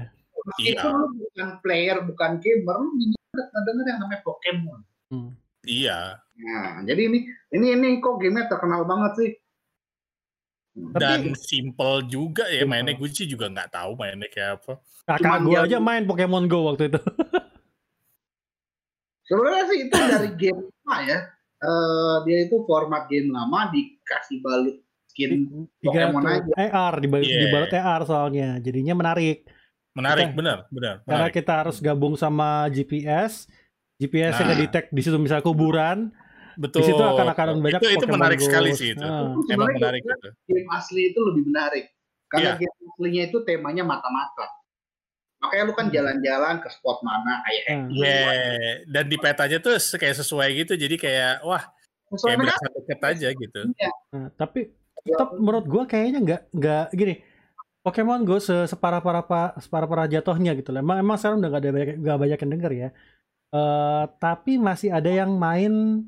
[0.51, 2.91] meskipun lu bukan player bukan gamer lu
[3.31, 5.35] udah denger yang namanya Pokemon Hmm.
[5.61, 6.23] Iya.
[6.37, 7.19] nah jadi ini
[7.51, 9.31] ini ini kok gamenya terkenal banget sih
[10.71, 12.71] Tapi- Dan simple juga ya Simple.
[12.71, 14.79] mainnya gue sih juga nggak tahu mainnya kayak apa.
[15.05, 16.99] kakak dia- aja main Pokemon Go waktu itu
[19.21, 21.19] sebenarnya sih itu dari game lama ya
[21.61, 25.45] Eh, dia itu format game lama dikasih balut skin
[25.77, 27.39] Pokemon tuh AR dibalut Iya.
[27.45, 29.43] dibalut AR soalnya jadinya menarik
[29.91, 30.95] Menarik, Kita- benar, benar.
[31.01, 31.33] karena menarik.
[31.35, 33.45] kita harus gabung sama GPS
[33.97, 34.57] GPS yang Nah.
[34.57, 36.09] detect di situ misal kuburan
[36.53, 36.81] Betul.
[36.81, 38.45] di situ akan akan banyak itu, itu menarik Go.
[38.47, 39.03] sekali sih itu.
[39.03, 39.35] Ah.
[39.45, 40.29] Emang menarik itu.
[40.47, 41.85] game asli itu lebih menarik
[42.27, 42.61] karena Iya.
[42.61, 44.47] game aslinya itu temanya mata-mata
[45.39, 47.85] makanya lu kan jalan-jalan ke spot mana kayak Ah.
[47.89, 48.85] Yeah.
[48.85, 50.73] dan di petanya tuh kayak sesuai gitu.
[50.75, 51.65] Jadi kayak wah,
[52.07, 53.61] kayak Soalnya kan berasa deket aja gitu.
[54.13, 54.59] Nah, tapi
[55.01, 57.15] tetap menurut gua kayaknya nggak nggak gini
[57.81, 59.25] Pokemon Go se separah para
[59.57, 60.85] separah para jatuhnya gitu loh.
[60.85, 62.89] Emang emang sekarang udah nggak ada banyak nggak banyak yang denger ya.
[63.51, 66.05] Eh tapi masih ada yang main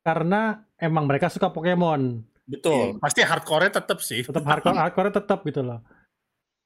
[0.00, 2.24] karena emang mereka suka Pokemon.
[2.48, 2.96] Betul.
[2.96, 3.02] Iya.
[3.04, 4.24] Pasti hardcore-nya tetap sih.
[4.24, 5.84] Tetap hardcore hardcore tetap gitu loh.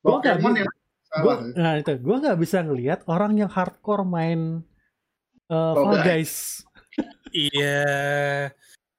[0.00, 0.54] Gua Pokemon
[1.14, 4.62] salah nah itu gua nggak bisa ngelihat orang yang hardcore main
[5.50, 6.62] eh Fall Guys.
[7.34, 7.90] Iya.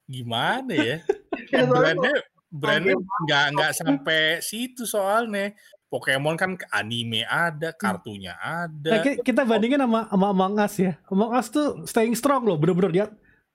[0.05, 0.97] Gimana ya?
[1.51, 2.15] Ya, soalnya brandnya
[2.55, 5.51] brandnya nggak nggak sampai situ soalnya.
[5.85, 8.99] Pokemon kan anime ada, kartunya Nah, ada.
[8.99, 10.93] ki- kita bandingin sama sama Among Us ya.
[11.07, 13.05] Among Us tuh staying strong loh, bener-bener dia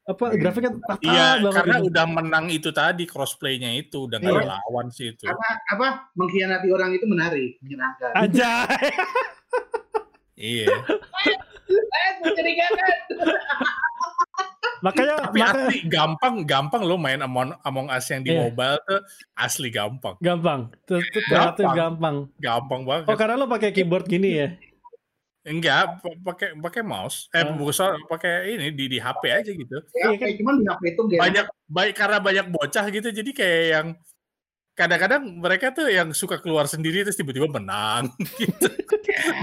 [0.02, 0.38] apa Hmm.
[0.38, 1.86] grafiknya rata Iya, banget karena gitu.
[1.86, 4.52] udah menang itu tadi crossplay-nya itu udah nggak ada Iya.
[4.56, 5.22] lawan sih itu.
[5.22, 8.52] karena apa mengkhianati orang itu menarik menyenangkan Aja.
[10.34, 10.66] Iya.
[12.00, 12.96] eh mencurigakan
[14.80, 18.48] makanya Tapi maka, asli gampang gampang lo main Among, Among Us yang di Iya.
[18.48, 19.00] mobile tuh
[19.34, 20.16] asli gampang.
[20.18, 20.72] gampang.
[20.84, 21.74] Tuh, tuh, Gampang.
[21.74, 22.16] gampang.
[22.36, 23.04] Gampang banget.
[23.06, 24.48] Oh, karena lo pakai keyboard gini ya.
[25.40, 27.32] Enggak, pa- pakai pakai mouse.
[27.32, 27.56] Eh, Ah.
[27.56, 29.76] bukan soal pakai ini di di HP aja gitu.
[29.90, 30.20] Ya, Iya kan?
[30.20, 31.20] kayak cuman di HP itu game.
[31.20, 33.86] Banyak baik karena banyak bocah gitu, jadi kayak yang
[34.72, 38.08] kadang-kadang mereka tuh yang suka keluar sendiri terus tiba-tiba menang
[38.40, 38.70] gitu.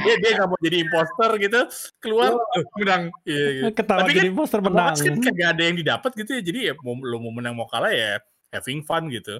[0.01, 1.59] dia dia nggak mau jadi imposter gitu,
[2.01, 3.03] keluar eh, menang.
[3.27, 3.69] Iya, gitu.
[3.77, 4.95] Ketawa Tapi jadi kan Among menang.
[4.97, 6.41] Kan kagak ada yang didapat gitu ya.
[6.41, 8.17] Jadi ya mau lo mau menang mau kalah ya
[8.49, 9.37] having fun gitu.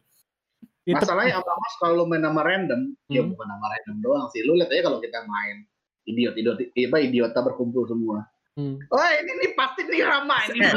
[0.88, 3.34] Itu- Masalahnya Among Us kalau lu main nama random, ya Hmm.
[3.36, 4.40] bukan nama random doang sih.
[4.46, 5.68] Lu lihat aja kalau kita main
[6.08, 8.24] idiot-idiot, apa idiota berkumpul semua.
[8.58, 8.82] Hmm.
[8.90, 10.66] Oh ini nih pasti nih Rama ini.
[10.66, 10.74] Eh,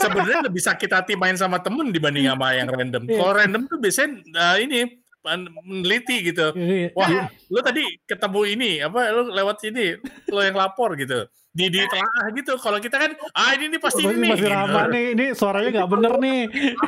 [0.00, 3.04] Sebenarnya lebih sakit hati main sama temen dibanding sama yang random.
[3.04, 3.20] Iya.
[3.20, 4.78] Kalau random tuh biasanya eh, ini
[5.20, 6.56] meneliti gitu.
[6.56, 6.96] Iya.
[6.96, 10.00] Wah, lu tadi ketemu ini apa lu lewat sini,
[10.32, 11.28] lo yang lapor gitu.
[11.52, 12.56] Di di telaah gitu.
[12.56, 14.28] Kalau kita kan ah ini nih pasti Masih, ini.
[14.32, 14.56] masih gitu.
[14.56, 16.40] ramah nih, ini suaranya nggak bener nih.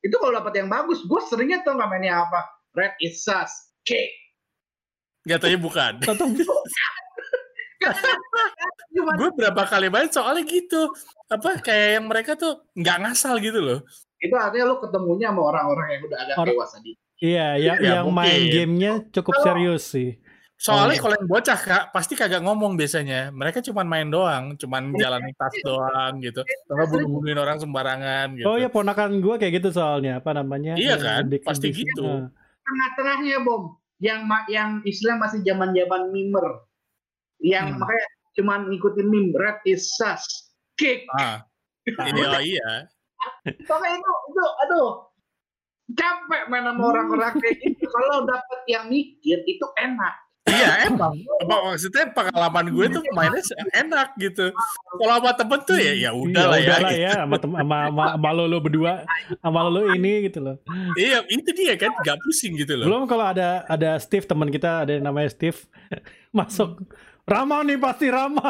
[0.00, 2.40] Itu kalau dapat yang bagus, gue seringnya tau nggak mainnya apa?
[2.72, 3.50] Red is sus.
[3.84, 4.14] Cake.
[5.28, 6.00] Jatuhnya bukan.
[8.94, 10.90] Cuma Gue berapa kali main soalnya gitu.
[11.26, 13.80] Apa kayak yang mereka tuh nggak ngasal gitu loh.
[14.18, 16.92] itu artinya lu ketemunya sama orang-orang yang udah agak Orang- dewasa di.
[17.18, 18.52] iya, yang, Ya, yang main mungkin.
[18.52, 20.20] gamenya cukup serius sih.
[20.54, 21.02] Soalnya Oh.
[21.02, 23.32] kalau yang bocah kak pasti kagak ngomong biasanya.
[23.32, 26.44] Mereka cuma main doang, cuman jalan tas doang gitu.
[26.44, 28.44] Atau bunuh-bunuhin orang sembarangan gitu.
[28.44, 30.76] Oh ya ponakan gue kayak gitu soalnya apa namanya?
[30.76, 31.22] Iya yang kan?
[31.26, 32.04] di- Pasti gitu.
[32.04, 32.28] Nah,
[32.60, 36.68] Tengah-tengahnya bom, yang yang istilah masih zaman-zaman mimer,
[37.40, 37.80] yang Hmm.
[37.80, 40.22] makanya cuman ngikutin meme Red is sus.
[40.76, 41.04] Cake.
[41.12, 41.44] Ah.
[41.88, 42.88] Ini oh iya.
[43.44, 44.88] Pokoknya itu, itu, aduh,
[45.92, 47.84] capek main sama orang-orang kayak gitu.
[47.84, 50.14] Kalau dapet yang mikir itu enak.
[50.48, 51.12] Iya emang.
[51.44, 53.44] Maksudnya pengalaman gue tuh mainnya
[53.76, 54.56] enak gitu.
[54.96, 56.64] Kalau sama temen tuh ya ya udah lah ya.
[56.64, 58.92] udahlah ya sama tem- sama sama, sama lo lo berdua
[59.44, 60.56] sama lo lo ini gitu loh.
[60.96, 62.88] Iya itu dia kan gak pusing gitu loh.
[62.88, 65.60] Belum kalau ada ada Steve teman kita ada yang namanya Steve
[66.36, 66.88] masuk
[67.24, 68.48] Rama nih pasti Rama.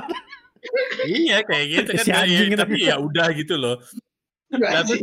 [1.02, 2.04] Iya kayak gitu kan.
[2.04, 2.58] Si Ya, anjing itu.
[2.58, 3.76] tapi ya udah gitu loh.
[4.50, 5.00] Nah, sih.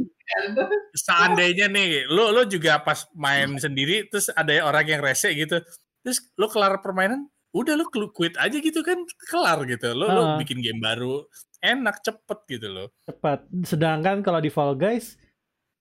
[0.93, 5.57] Seandainya nih lo lo juga pas main sendiri terus ada orang yang rese gitu.
[6.01, 9.91] Terus lo kelar permainan udah lo kelu- quit aja gitu kan kelar gitu.
[9.91, 10.37] Lo lo Ah.
[10.37, 11.25] bikin game baru
[11.57, 12.87] enak cepet gitu loh.
[13.03, 13.47] Cepat.
[13.63, 15.15] Sedangkan kalau di Fall Guys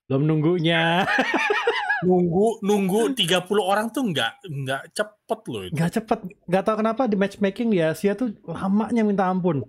[0.06, 1.02] belum nunggunya.
[2.04, 5.72] Nunggu nunggu 30 orang tuh nggak nggak cepet loh itu.
[5.72, 6.18] Gak cepet.
[6.44, 9.64] Gak tahu kenapa di matchmaking di Asia tuh lamanya minta ampun.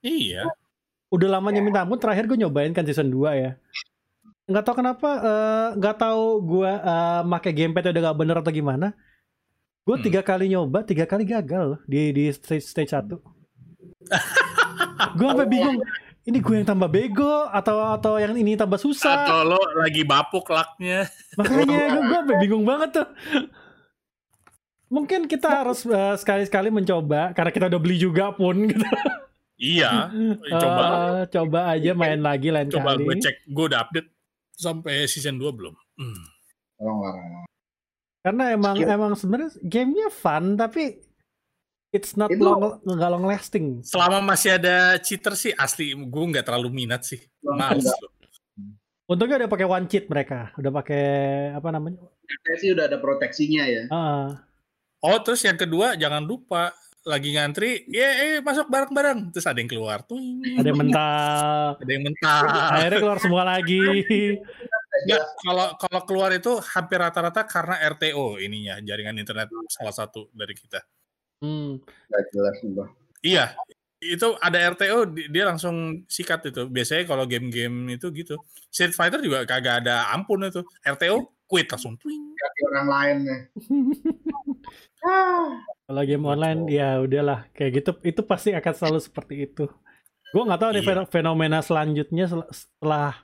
[0.00, 0.48] Iya.
[1.12, 2.00] Udah lamanya minta ampun.
[2.00, 3.50] Terakhir gue nyobain kan season 2 ya.
[4.46, 5.10] Nggak tahu kenapa.
[5.20, 8.96] eh, nggak tahu gue eh, make gamepad udah gak bener atau gimana.
[9.84, 10.04] Gue Hmm.
[10.06, 13.20] tiga kali nyoba, tiga kali gagal loh di di stage stage satu.
[15.18, 15.78] gue sampai bingung.
[16.26, 19.30] Ini gue yang tambah bego atau atau yang ini tambah susah.
[19.30, 21.06] Atau lo lagi bapuk laknya.
[21.38, 23.08] Makanya gue, gue bingung banget tuh.
[24.86, 28.82] Mungkin kita harus eh, sekali-sekali mencoba karena kita udah beli juga pun gitu.
[29.56, 30.10] Iya.
[30.50, 30.84] Coba
[31.16, 33.06] Eh, coba aja main lagi lain coba kali.
[33.06, 33.36] gue cek.
[33.46, 34.10] Gue udah update
[34.52, 35.74] sampai season 2 belum.
[35.96, 36.22] Hmm.
[38.20, 38.90] Karena emang Skill.
[38.90, 40.98] emang sebenarnya gamenya fun tapi
[41.96, 43.80] it's not Itu- long nggak long lasting.
[43.80, 47.18] Selama masih ada cheater sih asli gue nggak terlalu minat sih.
[47.40, 47.88] Males.
[49.06, 51.04] Untungnya udah pakai one cheat mereka, udah pakai
[51.56, 52.02] apa namanya?
[52.42, 53.82] Saya sih udah ada proteksinya ya.
[53.88, 54.46] Ah,
[55.04, 56.74] Oh terus yang kedua jangan lupa
[57.06, 59.30] lagi ngantri, ya eh, masuk bareng-bareng.
[59.30, 60.18] Terus ada yang keluar tuh,
[60.58, 61.78] ada yang mental.
[61.78, 62.42] ada yang mentah.
[62.74, 63.78] Akhirnya keluar semua lagi.
[65.06, 70.56] Nggak, kalau kalau keluar itu hampir rata-rata karena RTO ininya jaringan internet salah satu dari
[70.56, 70.82] kita.
[71.38, 71.78] Hmm.
[72.08, 72.88] Gak jelas mbak.
[73.20, 73.52] Iya,
[73.98, 76.64] itu ada RTO di- dia langsung sikat itu.
[76.66, 78.36] Biasanya kalau game-game itu gitu.
[78.68, 80.64] Street Fighter juga kagak ada ampun itu.
[80.82, 81.94] RTO quit langsung.
[81.96, 82.32] Twing.
[82.32, 83.40] Kaki orang lain nih.
[85.02, 85.48] Ah,
[85.86, 89.64] Kalau game online ya udahlah kayak gitu itu pasti akan selalu seperti itu.
[90.34, 90.88] Gue nggak tahu nih Iya.
[90.88, 93.14] fen- fenomena selanjutnya sel- setelah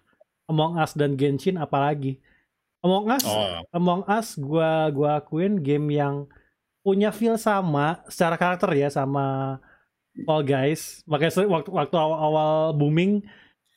[0.46, 2.22] Among Us dan Genshin apalagi.
[2.82, 6.26] Among Us, Oh, Among Us gua gua akuin game yang
[6.82, 9.58] punya feel sama secara karakter ya sama
[10.26, 11.00] Fall Guys.
[11.08, 13.24] Makanya waktu waktu awal-awal booming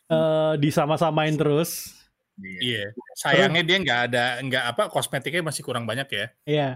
[0.05, 1.95] eh disama-samain terus.
[2.35, 2.59] iya.
[2.61, 2.85] iya.
[3.15, 6.25] Sayangnya dia nggak ada nggak apa kosmetiknya masih kurang banyak ya.
[6.43, 6.69] Iya.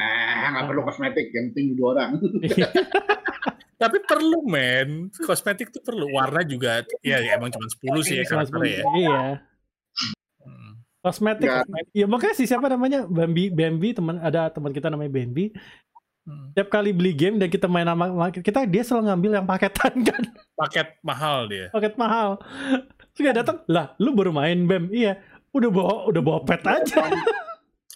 [0.00, 2.10] Nah, nggak perlu kosmetik, yang penting dua orang.
[3.80, 6.12] Tapi perlu men, kosmetik tuh perlu.
[6.12, 8.84] Warna juga ya, ya emang cuma 10 sih ya karakternya ya.
[8.92, 9.20] Iya.
[11.00, 11.08] Hmm.
[11.08, 11.48] Kosmetik.
[11.92, 15.48] Ya makanya sih siapa namanya Bambi Bambi teman ada teman kita namanya Bambi.
[16.28, 16.52] Hmm.
[16.52, 20.22] Tiap kali beli game dan kita main sama kita dia selalu ngambil yang paketan kan,
[20.52, 21.72] Paket mahal dia.
[21.72, 22.36] paket mahal.
[23.16, 25.16] Terus dia datang, "Lah, lu baru main Bam?" Iya.
[25.50, 27.08] Udah bawa udah bawa pet aja.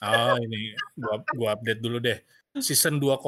[0.03, 2.19] Oh ini gua gua update dulu deh.
[2.57, 3.21] Season 2,5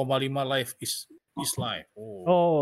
[0.43, 1.05] live is
[1.37, 1.85] is live.
[1.93, 2.25] Oh.
[2.25, 2.59] Oh,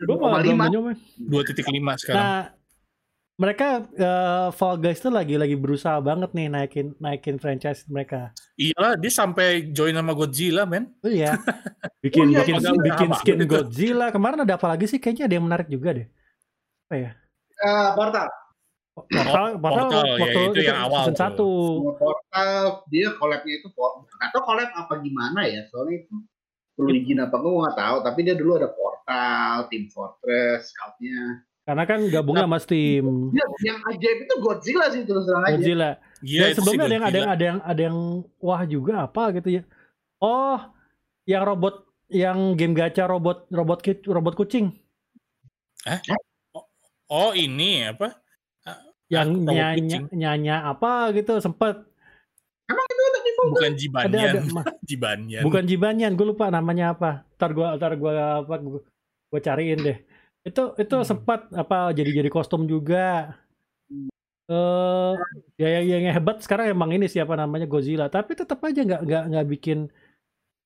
[0.00, 0.72] gue malah belum 2,5.
[0.72, 0.90] nyoba.
[1.20, 2.18] 2.5 sekarang.
[2.18, 2.42] Nah,
[3.34, 8.30] mereka eh, Fall Guys tuh lagi lagi berusaha banget nih naikin naikin franchise mereka.
[8.54, 10.94] Iyalah, dia sampai join sama Godzilla, men.
[11.02, 11.34] Oh iya.
[12.04, 13.38] Bikin Oh iya, bikin bikin skin.
[13.48, 14.12] Godzilla.
[14.14, 15.00] Kemarin ada apa lagi sih?
[15.02, 16.06] Kayaknya ada yang menarik juga deh.
[16.86, 17.10] Apa ya?
[17.64, 18.28] Eh, Portal.
[18.94, 21.58] Portal, Portal, Portal, ya, waktu itu yang awal season tuh.
[21.98, 21.98] 1.
[21.98, 23.68] Portal dia collabnya itu
[24.22, 26.14] atau collab apa gimana ya soalnya itu
[26.78, 31.42] perlu izin apa gue nggak tahu tapi dia dulu ada Portal, Team Fortress, Scoutnya.
[31.64, 33.32] Karena kan gabung sama Steam.
[33.32, 35.56] Dia yang ajaib itu Godzilla sih terus terang aja.
[35.56, 35.90] Godzilla.
[36.20, 37.98] Iya, Dan sebelumnya ada yang ada yang ada yang ada yang
[38.38, 39.62] wah juga apa gitu ya.
[40.20, 40.60] Oh,
[41.24, 44.76] yang robot yang game gacha robot robot robot kucing
[47.06, 48.20] Oh, ini apa?
[49.12, 51.76] yang robot nyanya apa gitu sempet
[52.64, 54.34] Emang itu udah di Bukan ada ada Jibanyan.
[54.80, 55.42] Jibanyan.
[55.44, 58.54] bukan Jibanyan gue lupa namanya apa ntar gua ntar gua apa
[59.28, 59.98] gua cariin deh
[60.44, 61.06] itu itu Hmm.
[61.06, 63.32] sempat apa jadi jadi kostum juga
[64.44, 65.12] eh
[65.56, 69.22] ya yang, yang hebat sekarang emang ini siapa namanya Godzilla tapi tetap aja nggak nggak
[69.32, 69.88] nggak bikin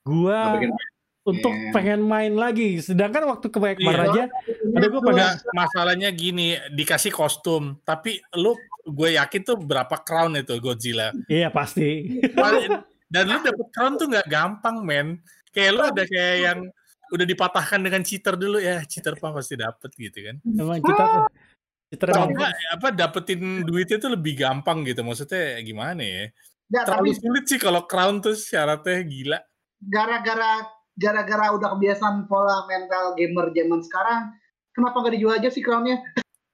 [0.03, 0.75] gua bikin
[1.23, 1.71] untuk Iya.
[1.71, 4.03] pengen main lagi sedangkan waktu kemarin Iya.
[4.03, 4.23] aja
[4.75, 10.57] ada pengen Enggak, masalahnya gini, dikasih kostum, tapi lu gue yakin tuh berapa crown itu
[10.57, 11.13] Godzilla.
[11.29, 12.19] iya pasti
[13.09, 15.09] Dan lu dapet crown tuh nggak gampang, men.
[15.49, 16.59] Kayak lu ada kayak yang
[17.13, 20.37] udah dipatahkan dengan cheater dulu ya, cheater apa pasti dapet gitu kan.
[20.45, 21.05] emang kita
[22.13, 25.01] emang enggak, apa dapetin duitnya tuh lebih gampang gitu.
[25.01, 26.29] Maksudnya gimana ya?
[26.69, 29.41] Nggak, tapi Terlalu sulit sih kalau crown tuh syaratnya gila.
[29.79, 30.67] gara-gara
[30.99, 34.21] gara-gara udah kebiasaan pola mental gamer zaman sekarang,
[34.75, 36.03] kenapa nggak dijual aja sih crownnya?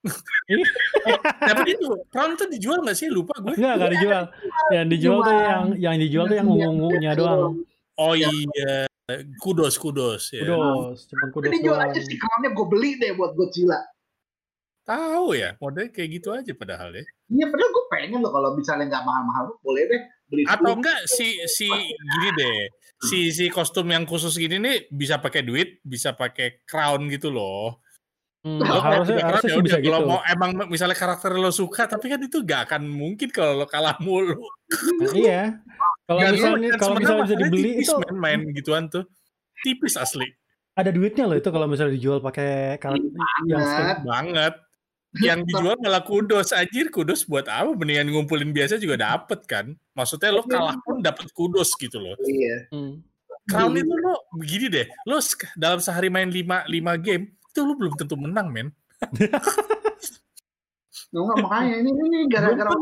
[1.48, 3.08] Tapi itu crown tuh dijual nggak sih?
[3.08, 3.56] Lupa gue.
[3.56, 4.24] enggak enggak dijual
[4.68, 7.64] yang dijual tuh yang yang dijual tuh yang ungu-ungunya doang
[7.94, 8.26] Oh iya,
[9.40, 10.48] kudos kudos ya.
[10.48, 13.76] kudos cuman kudos Dijual doang aja sih crownnya gue beli deh buat Godzilla.
[14.84, 17.00] Tahu ya, model kayak gitu aja padahal ya.
[17.32, 20.42] Iya, padahal gue pengen loh kalau misalnya nggak mahal-mahal, boleh deh beli.
[20.44, 20.80] Atau 10.
[20.80, 22.60] enggak si si gini deh.
[23.00, 27.80] Si si kostum yang khusus gini nih bisa pakai duit, bisa pakai crown gitu loh.
[28.44, 31.32] Hmm, Lo kalau harusnya harusnya ya sih bisa udah, kalau gitu mau emang misalnya karakter
[31.32, 34.36] lo suka, tapi kan itu gak akan mungkin kalau lo kalah mulu.
[34.36, 35.42] Nah, iya
[36.04, 39.08] kalau lo- misalnya dan kalau misalnya bisa dibeli tipis, itu men, main gituan tuh.
[39.64, 40.28] Tipis asli
[40.74, 43.14] ada duitnya loh itu kalau misalnya dijual pakai karakter
[43.46, 43.84] yang skin.
[43.86, 43.98] Banget.
[44.04, 44.54] banget.
[45.22, 47.70] Yang dijual malah kudos anjir, kudos buat apa?
[47.70, 49.70] Mendingan ngumpulin biasa juga dapet kan.
[49.94, 52.18] Maksudnya lo kalah pun dapet kudos gitu loh.
[52.26, 52.66] Iya.
[52.74, 52.98] Hmm.
[53.46, 55.22] Crown itu lo begini deh, lo
[55.54, 58.74] dalam sehari main 5 5 game itu lo belum tentu menang, men.
[61.14, 62.74] Nggak, makanya ini ini gara-gara.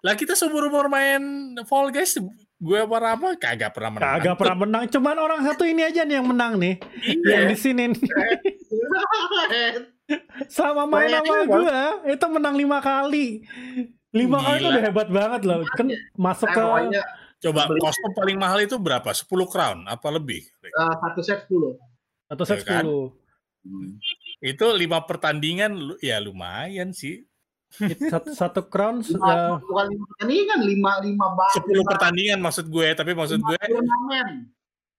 [0.00, 1.20] Lah kita seumur umur main
[1.68, 2.16] Fall Guys,
[2.56, 4.08] gue apa apa kagak pernah menang.
[4.16, 6.80] Kagak pernah menang, cuman orang satu ini aja nih yang menang nih,
[7.20, 7.50] yang Iya.
[7.52, 8.00] di sini nih.
[10.48, 13.44] sama main sama gua itu menang lima kali.
[14.08, 15.60] Lima kali itu udah hebat banget loh.
[15.76, 17.00] Kan masuk Nah, ke
[17.38, 17.78] Coba Beli.
[17.78, 19.14] kostum paling mahal itu berapa?
[19.14, 20.42] 10 crown apa lebih?
[20.42, 21.78] eh, satu set 10.
[22.26, 22.82] atau set Ya kan?
[22.82, 23.14] 10.
[24.38, 27.26] Itu lima pertandingan ya lumayan sih.
[28.08, 31.52] Satu, satu crown Lima, eh, bukan lima pertandingan, lima lima bar.
[31.52, 34.28] 10 pertandingan maksud gue, tapi maksud gue turnamen.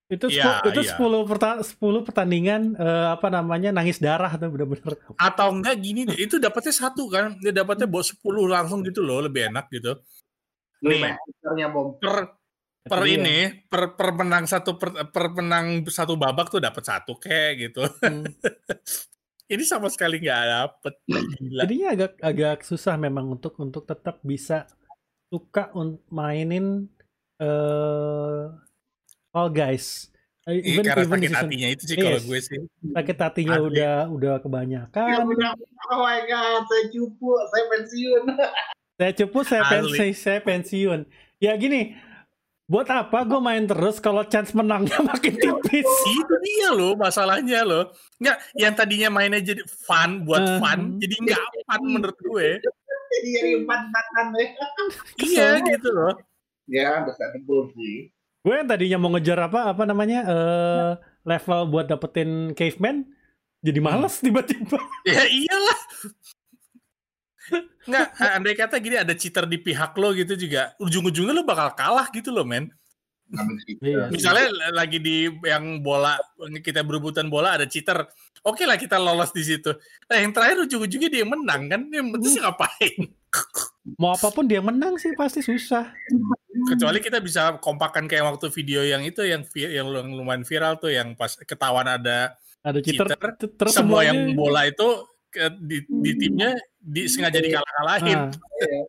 [0.10, 0.94] itu sepu- itu iya.
[0.98, 5.02] 10 perta- 10 pertandingan eh, apa namanya nangis darah tuh bener-bener.
[5.18, 9.22] atau enggak gini deh, itu dapatnya satu kan, dia dapatnya bawa 10 langsung gitu loh,
[9.26, 9.98] lebih enak gitu.
[10.86, 11.14] Nih,
[11.74, 11.98] bom.
[11.98, 12.39] per
[12.90, 13.14] per Iya.
[13.16, 17.86] ini per, per menang satu per, per menang satu babak tuh dapat satu kayak gitu.
[18.02, 18.26] Hmm.
[19.50, 20.94] Ini sama sekali nggak dapet.
[21.08, 21.62] Gila.
[21.66, 24.70] Jadinya agak agak susah memang untuk untuk tetap bisa
[25.28, 26.86] suka un- mainin
[27.40, 28.42] eh
[29.28, 30.14] Fall Guys.
[30.44, 32.26] Eh, Ini Even karena even di sakit season hatinya itu sih kalau Yes.
[32.26, 32.60] gue sih.
[32.92, 33.68] sakit hatinya Asli.
[33.68, 35.06] udah udah Ya, kebanyakan.
[35.28, 35.50] udah,
[35.88, 38.24] oh my god, saya cupu, saya pensiun.
[38.96, 39.74] Saya cupu, saya Asli.
[39.96, 41.00] pensi, saya pensiun.
[41.38, 41.94] Ya gini,
[42.70, 45.90] buat apa gue main terus kalau chance menangnya makin tipis?
[46.06, 47.90] Itu dia loh masalahnya loh.
[48.22, 50.58] Nggak, yang tadinya mainnya jadi fun buat Eh.
[50.62, 52.48] fun, jadi nggak fun menurut gue.
[53.10, 54.48] Jadi empat-empatan ya.
[55.18, 56.14] iya gitu loh.
[56.70, 58.14] Ya, understandable sih.
[58.46, 60.90] Gue yang tadinya mau ngejar apa apa namanya eh
[61.26, 63.10] level buat dapetin caveman,
[63.60, 64.78] jadi males tiba-tiba.
[65.10, 65.80] Ya iyalah.
[67.90, 72.08] Nggak, andai kata gini ada cheater di pihak lo gitu juga, ujung-ujungnya lo bakal kalah
[72.14, 72.70] gitu loh men.
[73.78, 74.10] Iya.
[74.10, 76.18] Misalnya lagi di yang bola
[76.66, 78.10] kita berebutan bola ada cheater,
[78.42, 79.70] oke lah kita lolos di situ.
[80.10, 83.14] Nah yang terakhir ujung-ujungnya dia yang menang kan, dia terus ngapain?
[84.02, 85.94] Mau apa pun dia menang sih pasti susah.
[86.74, 90.82] Kecuali kita bisa kompakan kayak waktu video yang itu yang yang lu- yang lumayan viral
[90.82, 95.06] tuh yang pas ketahuan ada Ada cheater, cheater, semua semuanya yang bola itu
[95.60, 98.20] di, di timnya di sengaja dikalah-kalahin.
[98.20, 98.82] Ah, Iya.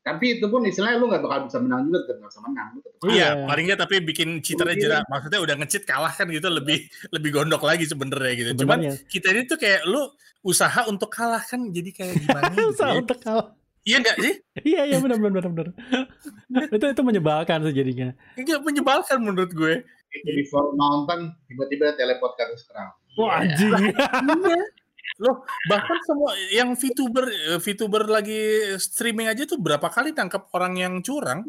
[0.00, 2.68] Tapi itu pun istilahnya lu nggak bakal bisa menang juga, tetap nggak bisa menang.
[3.04, 3.28] Iya, Iya.
[3.44, 4.82] paling nggak tapi bikin cheaternya Iya.
[4.82, 5.02] jerah.
[5.06, 6.78] Maksudnya udah nge-cheat kalah kan gitu lebih
[7.12, 8.50] lebih gondok lagi sebenarnya gitu.
[8.64, 10.08] Cuman kita ini tuh kayak lu
[10.40, 12.72] usaha untuk kalah kan jadi kayak gimana gitu.
[12.72, 12.98] Usaha ya.
[12.98, 13.52] untuk kalah.
[13.80, 14.34] Iya enggak sih?
[14.60, 15.66] Iya iya benar benar benar
[16.76, 18.08] itu itu menyebalkan sih jadinya.
[18.36, 19.84] Enggak menyebalkan menurut gue.
[20.26, 22.90] before mountain tiba-tiba teleport ke kerang.
[23.14, 23.52] Wah Iya.
[23.52, 23.72] anjing.
[25.20, 30.80] Loh, bahkan semua yang VTuber eh, VTuber lagi streaming aja tuh berapa kali tangkap orang
[30.80, 31.44] yang curang?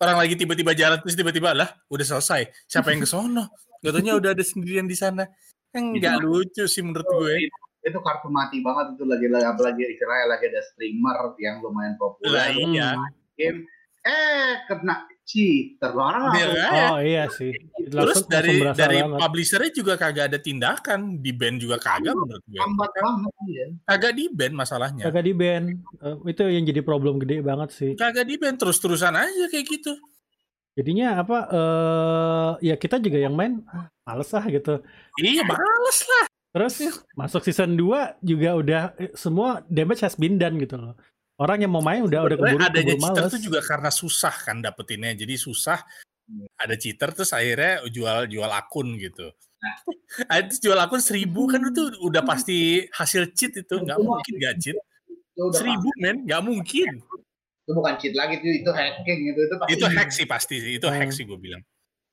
[0.00, 2.48] Orang lagi tiba-tiba jalan terus tiba-tiba lah udah selesai.
[2.64, 3.52] Siapa yang ke sono?
[3.84, 5.28] Katanya udah ada sendirian di sana.
[5.76, 7.52] Enggak lucu sih menurut gue.
[7.84, 12.52] Itu kartu mati banget itu lagi lagi apalagi istilahnya lagi ada streamer yang lumayan populer
[12.52, 12.98] iya.
[13.38, 13.64] game
[14.04, 16.88] eh kena cheater orang Iya, langsung kan?
[16.88, 17.52] Oh iya sih.
[17.76, 19.18] Terus Langsung, dari langsung dari banget.
[19.20, 22.56] publishernya juga kagak ada tindakan, di band juga kagak menurut gue.
[22.56, 23.66] lambat banget ya.
[23.84, 25.02] Kagak di band masalahnya.
[25.04, 25.66] Kagak di band.
[26.00, 27.92] Eh, itu yang jadi problem gede banget sih.
[27.92, 29.92] Kagak di band terus-terusan aja kayak gitu.
[30.72, 31.38] Jadinya apa?
[31.50, 34.80] eh ya kita juga yang main ah, males ah gitu.
[35.20, 36.24] Iya, males lah.
[36.48, 36.74] Terus
[37.12, 40.96] masuk season 2 juga udah eh, semua damage has been done gitu loh.
[41.38, 43.32] Orang yang mau main udah udah keburu, adanya keburu cheater males.
[43.32, 45.14] tuh juga karena susah kan dapetinnya.
[45.14, 45.78] Jadi susah
[46.58, 49.30] ada cheater terus akhirnya jual jual akun gitu.
[50.30, 53.74] Ah, terus jual akun seribu kan itu udah pasti hasil cheat itu.
[53.76, 54.78] Nggak mungkin nggak cheat.
[55.54, 56.24] seribu men.
[56.26, 56.92] Nggak mungkin.
[57.62, 60.72] Itu bukan cheat lagi itu itu hacking itu itu pasti itu hack sih pasti sih.
[60.80, 61.14] Itu hack Hmm.
[61.14, 61.62] sih gue bilang.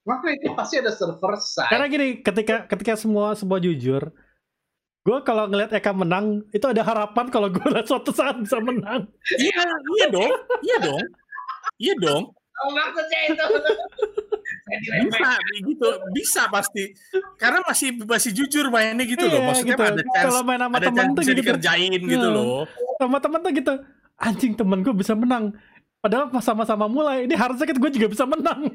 [0.05, 1.71] Makanya itu pasti ada server side.
[1.71, 4.05] Karena gini, ketika ketika semua semua jujur,
[5.05, 9.05] gue kalau ngeliat Eka menang itu ada harapan kalau gue suatu saat bisa menang.
[9.37, 10.31] iya iya dong
[10.61, 11.01] iya dong
[11.77, 12.25] iya dong
[12.55, 13.45] Oh, maksudnya itu.
[15.05, 15.29] Bisa
[15.59, 16.95] gitu bisa pasti
[17.35, 19.83] karena masih masih jujur mainnya gitu loh Iya, maksudnya gitu.
[19.83, 21.35] ada chance Kalau main sama temen tuh gitu.
[21.35, 22.31] dikerjain gitu Hmm.
[22.31, 22.63] loh
[22.95, 23.73] Sama temen tuh gitu.
[24.15, 25.51] Anjing temen gue bisa menang.
[25.99, 28.71] Padahal pas sama-sama mulai, ini harusnya kan gue juga bisa menang.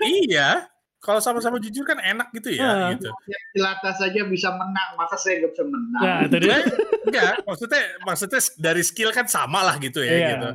[0.00, 0.64] iya
[1.00, 2.88] kalau sama-sama jujur kan enak gitu ya Ah.
[2.92, 3.08] gitu
[3.50, 6.02] Jelata saja bisa menang, masa saya nggak bisa menang?
[6.02, 6.56] Nah, itu dia.
[7.02, 10.28] enggak maksudnya maksudnya dari skill kan sama lah gitu ya Iya.
[10.30, 10.48] gitu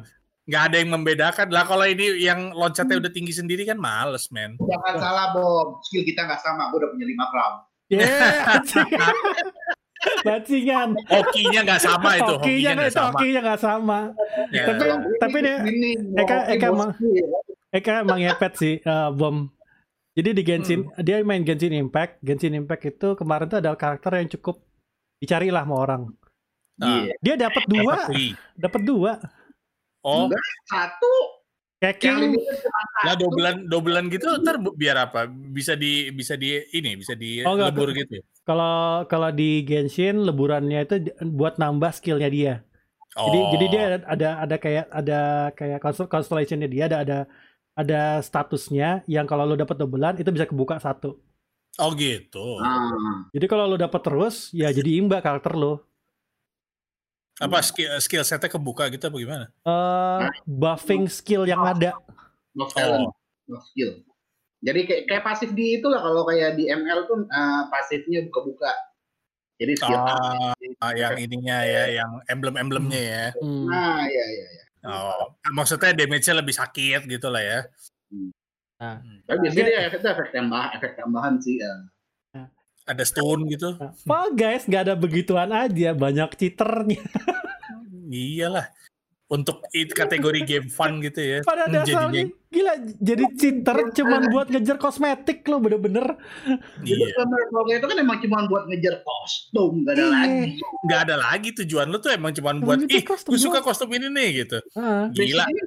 [0.46, 4.54] nggak ada yang membedakan lah kalau ini yang loncatnya udah tinggi sendiri kan males men
[4.62, 5.82] Jangan salah, Bob.
[5.82, 6.70] Skill kita nggak sama.
[6.70, 7.54] Gue udah punya 5 crown.
[7.88, 8.90] Yeah, anjing.
[10.22, 10.90] Bajingan.
[11.04, 14.00] hokinya nggak sama itu Hokinya nggak sama hokinya nggak sama.
[14.50, 14.64] Ya.
[14.70, 14.86] Tapi
[15.18, 17.28] tapi nih ini Eka- Eka bos emang- skill.
[17.72, 19.50] Eka emang ngepet sih eh, bom.
[20.16, 22.24] Jadi di Genshin dia main Genshin Impact.
[22.24, 24.64] Genshin Impact itu kemarin tuh ada karakter yang cukup
[25.18, 26.02] dicari lah sama orang.
[26.76, 27.14] Nah, Iya.
[27.20, 27.96] Dia dapat dua,
[28.56, 29.12] dapat dua.
[30.02, 31.14] oh Enggak, satu.
[31.76, 32.40] Keking
[33.04, 37.52] lah dobelan dobelan gitu ntar biar apa bisa di bisa di ini bisa di Oh,
[37.54, 40.96] nggak, lebur gitu kalau kalau di Genshin leburannya itu
[41.28, 42.54] buat nambah skillnya dia.
[43.12, 43.52] Jadi Oh.
[43.52, 45.20] jadi dia ada ada, ada kayak ada
[45.52, 47.18] kayak constel- constellationnya dia ada ada
[47.76, 51.20] ada statusnya yang kalau lo dapat dobelan itu bisa kebuka satu.
[51.76, 55.84] oh gitu Ah, Jadi kalau lo dapat terus ya jadi imba karakter lo.
[57.36, 61.92] apa skill skill setnya kebuka gitu apa gimana eh buffing skill yang ada.
[62.72, 63.16] talent, oh
[63.52, 64.00] no skill.
[64.64, 68.72] Jadi kayak, kayak pasif di itulah kalau kayak di ML tuh eh, pasifnya buka-buka.
[69.60, 73.68] Jadi skill Ah, ah, yang ininya ya yang emblem-emblemnya ya Hmm.
[73.68, 74.65] Nah, ya ya ya.
[74.86, 77.60] Oh maksudnya damage-nya lebih sakit gitu lah ya
[79.26, 81.58] Tapi biasanya dia efek, efek tambahan, efek tambahan sih.
[81.58, 81.74] ya.
[82.86, 87.02] ada stun gitu Nah, Fall guys nggak ada begituan aja, banyak cheaternya.
[88.06, 88.70] iyalah
[89.26, 94.48] untuk it kategori game fun gitu ya Pada Hmm, dasarnya gila jadi cheater cuman buat
[94.48, 96.14] ngejar kosmetik lo bener-bener.
[96.80, 100.14] Jadi iya kalau itu kan emang cuma buat ngejar kostum, gak ada Iya.
[100.14, 100.52] lagi.
[100.86, 103.66] nggak ada lagi tujuan lu tuh emang cuma buat Ngejar ih kostum gue suka doang."
[103.66, 105.66] kostum ini nih gitu Ah, gila Basically,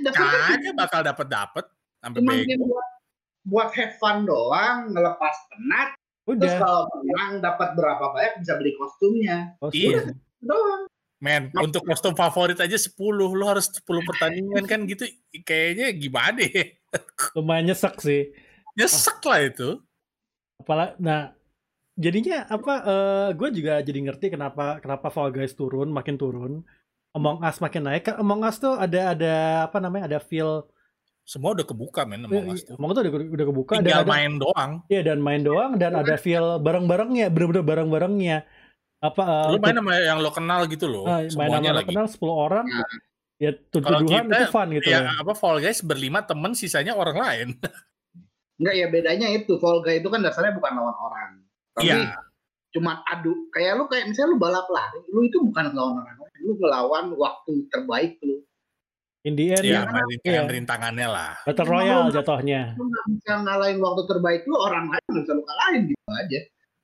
[0.00, 1.64] dapetnya kagak bakal dapet dapet
[1.98, 2.88] sampai bego buat
[3.42, 5.88] buat have fun doang, ngelepas penat.
[6.24, 6.52] Terus udah.
[6.56, 9.56] kalau menang dapat berapa banyak bisa beli kostumnya.
[9.58, 9.80] Kostum.
[9.82, 10.00] Iya.
[10.40, 10.82] Doang.
[11.20, 15.04] Men, untuk kostum favorit aja 10, lu harus 10 pertandingan kan gitu
[15.44, 16.64] kayaknya gimana ya?
[17.36, 18.32] Lumayan nyesek sih.
[18.72, 19.68] Nyesek lah itu.
[20.64, 21.36] Apalagi nah
[22.00, 26.64] jadinya apa eh gue juga jadi ngerti kenapa kenapa Fall Guys turun makin turun.
[27.12, 28.08] Among Us makin naik.
[28.08, 29.34] Kan Among Us tuh ada ada
[29.68, 30.08] apa namanya?
[30.08, 30.64] Ada feel
[31.28, 32.80] Semua udah kebuka men Among Us tuh.
[32.80, 34.72] Among Us tuh udah, udah kebuka dan Tinggal ada main doang.
[34.88, 38.38] Iya dan main doang dan ada feel bareng-barengnya, bener-bener bareng-barengnya.
[39.00, 41.04] Apa eh, Lu main sama yang lo kenal gitu loh.
[41.04, 41.88] ah, main semuanya sama lagi.
[41.88, 42.66] kenal 10 orang.
[42.66, 42.88] Nah.
[43.40, 45.12] Ya Kalau tuduhan kita, itu fun gitu ya ya.
[45.16, 47.48] apa Fall Guys berlima temen sisanya orang lain.
[48.60, 51.30] Enggak ya bedanya itu Volga itu kan dasarnya bukan lawan orang.
[51.72, 52.12] Tapi Iya.
[52.70, 56.40] cuma adu kayak lu kayak misalnya lu balap lari lu itu bukan lawan orang lain
[56.40, 58.44] lu melawan waktu terbaik lu
[59.20, 60.04] In the end, Iya, ya, sama iya.
[60.08, 61.32] rintangan-rintangannya lah.
[61.44, 62.72] Battle Royale jatuhnya.
[62.72, 66.40] lu nggak bisa ngalahin waktu terbaik lu orang lain nggak bisa lu kalahin gitu aja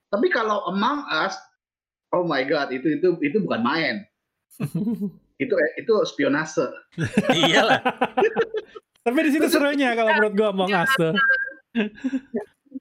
[0.06, 1.36] tapi kalau Among Us
[2.16, 3.96] oh my god itu itu itu bukan main
[5.42, 6.64] itu itu spionase
[7.28, 7.84] Iyalah.
[9.06, 11.14] Tapi di situ serunya kalau menurut gua Among Us tuh.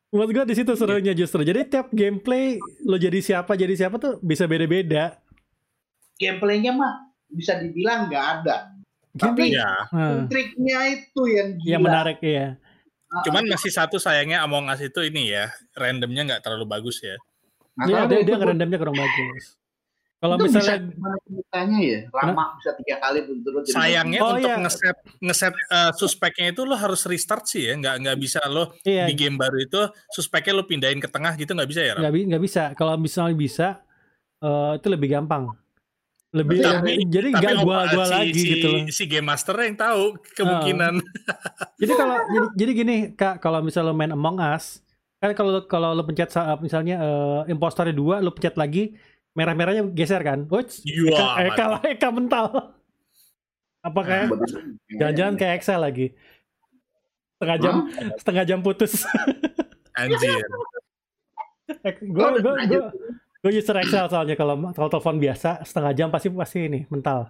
[0.09, 1.45] menurut gua di situ serunya justru.
[1.45, 5.19] Jadi tiap gameplay lo jadi siapa jadi siapa tuh bisa beda-beda.
[6.15, 8.71] gameplaynya mah bisa dibilang nggak ada
[9.15, 9.71] tapi Iya.
[9.91, 10.27] Hmm.
[10.27, 12.47] triknya itu yang gila Yang menarik ya.
[13.23, 17.15] Cuman masih satu sayangnya Among Us itu ini ya, randomnya nggak terlalu bagus ya.
[17.75, 19.45] Nah, Iya, kalau dia dia ngerendamnya kurang bagus.
[20.15, 24.57] Kalau misalnya gimana ceritanya ya lama bisa tiga kali berturut Sayangnya Oh, untuk iya.
[24.57, 29.05] ngeset ngeset eh, suspeknya itu lo harus restart sih ya, nggak nggak bisa lo iya
[29.05, 31.93] di game baru itu suspeknya lo pindahin ke tengah gitu nggak bisa ya?
[31.93, 32.01] Ram?
[32.07, 32.63] nggak nggak bisa.
[32.73, 33.67] Kalau misalnya bisa
[34.39, 35.51] eh, itu lebih gampang.
[36.31, 38.79] Lebih Tapi- jadi Tapi nggak gua gua si, lagi si, gitu loh.
[38.91, 40.03] si game master yang tahu
[40.33, 40.93] kemungkinan.
[41.75, 44.79] Jadi kalau jadi, jadi gini kak, kalau misalnya lo main Among Us,
[45.25, 48.93] kan kalau kalau lo pencet misalnya eh, impostornya dua, lo pencet lagi
[49.33, 50.45] merah-merahnya geser kan?
[50.45, 52.45] Wih, Iya, Eka, Eka lah, Eka mental.
[53.81, 54.25] Apa kayak
[54.89, 56.07] jangan-jangan kayak Excel lagi?
[57.35, 57.75] Setengah jam,
[58.15, 59.03] setengah jam putus.
[59.99, 60.39] Anjir.
[61.99, 62.53] gue gue
[63.41, 67.29] gue user Excel soalnya kalau kalau telepon biasa setengah jam pasti pasti ini mental.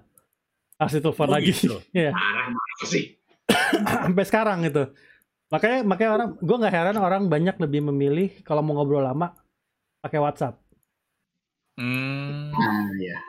[0.76, 1.52] Pasti telepon Oh, lagi.
[1.52, 1.80] gitu.
[2.56, 3.16] Masa sih
[4.04, 4.84] sampai sekarang itu
[5.46, 9.34] makanya makanya orang gue nggak heran orang banyak lebih memilih kalau mau ngobrol lama
[10.00, 10.58] pakai WhatsApp
[11.76, 12.56] Hmm.
[12.56, 13.20] nah ya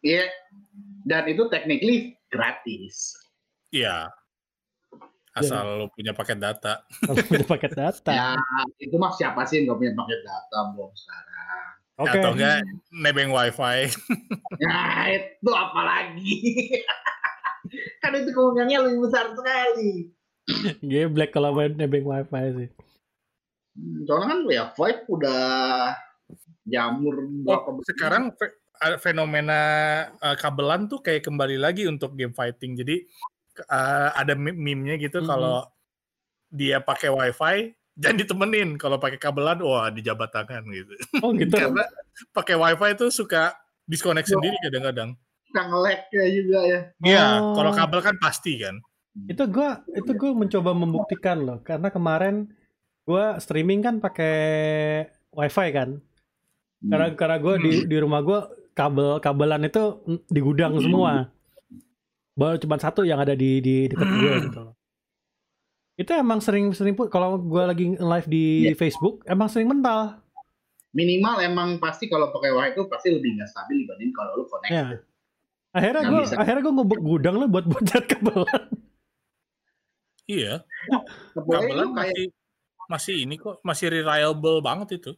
[0.00, 0.24] Iya
[1.04, 3.12] dan itu technically gratis
[3.68, 4.08] Iya.
[5.34, 6.86] Asal lo punya paket data.
[7.02, 8.32] kalau punya paket data ya
[8.78, 11.66] itu mah siapa sih yang nggak punya paket data belum sekarang
[12.00, 12.56] oke Atau enggak
[12.90, 13.78] nebeng wifi.
[14.62, 16.34] Nah, itu apa lagi?
[18.02, 20.10] kan itu kemungkinannya lebih besar sekali.
[21.08, 22.68] Black kalau main nebeng wifi sih
[23.74, 25.42] Hmm, Soalnya kan ya Vibe udah
[26.62, 28.54] jamur berapa Oh, sekarang fe-
[29.02, 29.60] fenomena
[30.14, 32.78] eh, kabelan tuh kayak kembali lagi untuk game fighting.
[32.78, 33.02] Jadi
[33.66, 35.26] eh, ada meme- meme-nya gitu Mhm.
[35.26, 35.66] kalau
[36.48, 37.56] dia pakai wifi
[37.98, 40.94] jangan ditemenin kalau pakai kabelan wah dijabat tangan gitu.
[41.18, 41.82] oh gitu Karena
[42.30, 43.58] pakai wifi itu suka
[43.90, 44.38] disconnect Oh.
[44.38, 45.18] sendiri kadang-kadang.
[45.50, 46.80] Nge-lag ya juga ya.
[47.02, 47.58] Iya, Oh.
[47.58, 48.78] kalau kabel kan pasti kan.
[49.14, 51.58] Itu gue itu gue mencoba membuktikan loh.
[51.62, 52.50] Karena kemarin
[53.04, 54.36] gue streaming kan pakai
[55.30, 56.02] wifi kan.
[56.82, 58.40] Karena karena gue di di rumah gue
[58.74, 61.30] kabel kabelan itu di gudang semua.
[62.34, 64.74] Baru cuma satu yang ada di di dekat gue gitu loh.
[65.94, 68.74] Itu emang sering sering pun kalau gue lagi live di Iya.
[68.74, 70.18] Facebook emang sering mental.
[70.90, 74.70] Minimal emang pasti kalau pakai wifi itu pasti lebih nggak stabil dibanding kalau lu connect.
[74.70, 74.86] ya
[75.70, 78.62] akhirnya gue akhirnya gue ngebuk gudang lah buat buat kabelan
[80.24, 80.64] Iya,
[81.36, 82.26] Apalagi kabelan lu kayak masih
[82.84, 85.12] masih ini kok, masih reliable banget itu.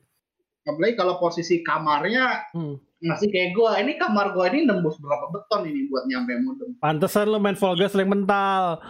[0.62, 2.74] apalagi kalau posisi kamarnya Hmm.
[2.98, 3.78] masih kayak gua.
[3.78, 6.68] Ini kamar gua ini nembus berapa beton ini buat nyampe modem.
[6.76, 8.78] pantesan lo main Fall Guys sering mental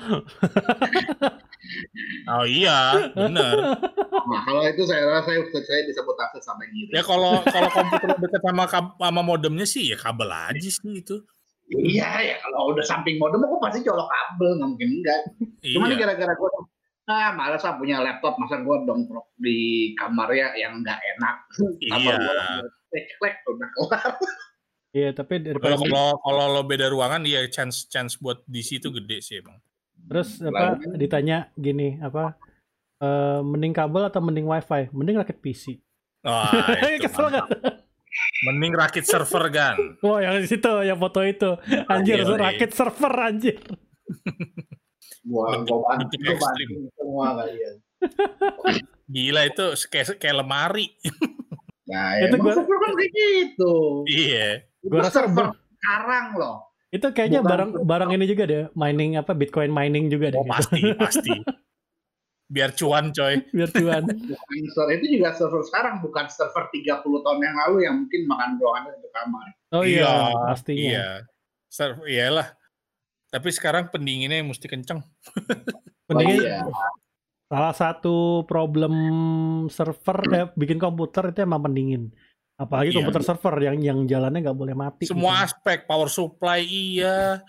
[2.31, 3.75] Oh iya, bener.
[4.07, 6.95] Nah, kalau itu saya rasa saya, saya disabotase sampai ngiri.
[6.95, 11.27] Ya kalau kalau komputer dekat sama sama modemnya sih ya kabel aja sih itu.
[11.69, 15.21] Iya ya kalau udah samping modem aku pasti colok kabel nggak mungkin enggak.
[15.65, 16.01] Cuma ini Iya.
[16.01, 16.51] gara-gara gue
[17.07, 19.57] ah malas ah punya laptop masa gue dongkrok di
[19.95, 21.37] kamarnya yang nggak enak.
[21.85, 22.17] Kamar Iya.
[22.23, 24.13] gua cek udah kelar.
[24.93, 28.89] iya tapi daripada Kalau kalau kalau lo beda ruangan ya chance chance buat DC itu
[28.93, 29.59] gede sih emang.
[30.07, 32.39] Terus apa Lalu- ditanya gini apa
[32.97, 34.87] eh, mending kabel atau mending wifi?
[34.89, 35.83] Mending rakit PC.
[36.97, 37.47] Itu Kesel mantap.
[38.47, 39.75] Mending rakit server kan.
[40.01, 42.39] Wah yang di situ yang foto itu anjir Iya, iya.
[42.39, 43.59] rakit server anjir.
[45.27, 45.75] Bantu
[46.95, 47.29] semua.
[49.07, 50.87] Gila itu kayak kayak lemari.
[51.87, 53.75] Nah, Itu emang gua- server kan kayak gitu.
[54.07, 54.49] Iya.
[54.83, 56.57] Gua rasa server sekarang loh.
[56.89, 60.45] Itu kayaknya Bukan barang barang ini juga deh mining apa Bitcoin mining juga deh Oh
[60.45, 60.55] gitu.
[60.55, 61.33] pasti pasti.
[62.47, 63.43] Biar cuan coy.
[63.57, 64.05] biar cuan.
[64.07, 68.51] Bukan server itu juga server sekarang bukan server 30 tahun yang lalu yang mungkin makan
[68.57, 69.47] ruangan di kamar.
[69.75, 70.83] Oh iya, pastinya.
[70.83, 71.09] Iya.
[71.67, 72.49] Server iyalah.
[73.27, 75.03] Tapi sekarang pendinginnya yang mesti kenceng.
[76.09, 76.61] Mendingan Oh, iya.
[77.47, 78.95] salah satu problem
[79.67, 82.15] server eh, bikin komputer itu emang pendingin.
[82.57, 83.03] Apalagi Iya.
[83.03, 85.05] komputer server yang yang jalannya nggak boleh mati.
[85.11, 85.45] Semua gitu.
[85.51, 87.43] aspek power supply iya,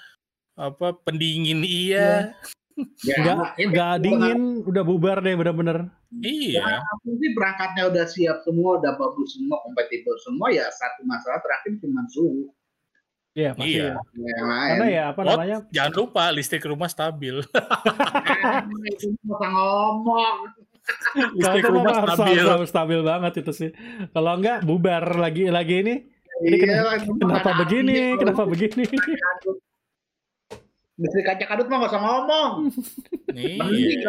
[0.58, 2.34] apa pendingin iya.
[3.00, 6.86] Ya, nggak nggak dingin udah bubar deh bener-bener Iya.
[7.02, 12.06] Mungkin berangkatnya udah siap semua, udah bagus semua, kompatibel semua ya satu masalah terakhir cuma
[12.08, 12.54] suhu.
[13.34, 13.98] Iya pasti Iya.
[14.16, 14.38] ya.
[14.68, 15.30] Karena ya apa What?
[15.32, 17.36] namanya Jangan lupa listrik rumah stabil.
[17.38, 20.36] Itu nggak usah ngomong.
[21.34, 22.40] listrik itu mah rumah harus stabil.
[22.40, 22.68] stabil.
[22.68, 23.70] stabil banget itu sih
[24.10, 25.96] kalau enggak bubar lagi lagi ini
[26.38, 28.86] Ini Iya, kenapa, itu kenapa begini kenapa begini.
[30.98, 32.52] Listrik kaca kadut mah nggak usah ngomong.
[33.38, 33.60] Iya.
[33.60, 34.02] Mending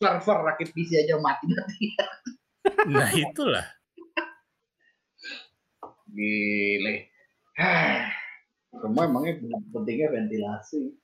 [0.00, 1.86] server rakit PC aja mati mati.
[2.88, 3.66] Nah itulah.
[6.10, 7.12] Gile.
[8.82, 9.38] Semua emangnya
[9.70, 10.96] pentingnya ventilasi.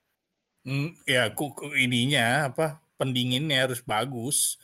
[0.65, 4.59] Hmm, ya ku, ku- ininya apa pendinginnya harus bagus.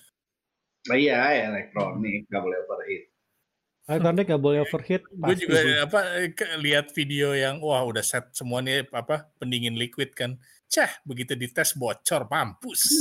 [0.89, 3.03] Nah, iya, elektronik nggak boleh overheat.
[3.86, 5.99] elektronik nggak boleh overheat Gue juga apa
[6.57, 10.36] lihat video yang wah udah set semua nih apa pendingin liquid kan.
[10.70, 12.82] Cah, begitu dites bocor mampus.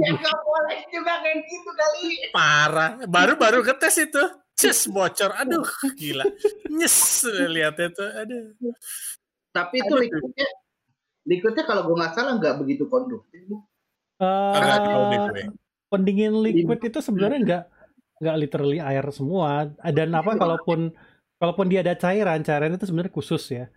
[0.00, 2.06] ya nggak boleh juga kayak gitu kali.
[2.30, 2.90] Parah.
[3.08, 4.22] Baru-baru ketes itu.
[4.56, 5.36] Cus bocor.
[5.36, 5.66] Aduh,
[5.96, 6.24] gila.
[6.72, 8.08] Nyes lihatnya tuh.
[8.08, 8.56] Aduh.
[9.52, 10.48] Tapi itu liquidnya,
[11.24, 13.40] liquidnya kalau gue nggak salah nggak begitu konduktif.
[13.48, 13.64] Bu.
[14.16, 15.44] Eh, gue.
[15.92, 17.64] pendingin liquid itu sebenarnya nggak
[18.16, 20.88] nggak literally air semua dan apa kalaupun
[21.36, 23.68] kalaupun dia ada cairan cairan itu sebenarnya khusus ya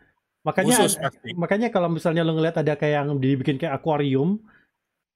[0.41, 1.29] makanya Khusus pasti.
[1.33, 4.39] makanya kalau misalnya lo ngeliat ada kayak yang dibikin kayak akuarium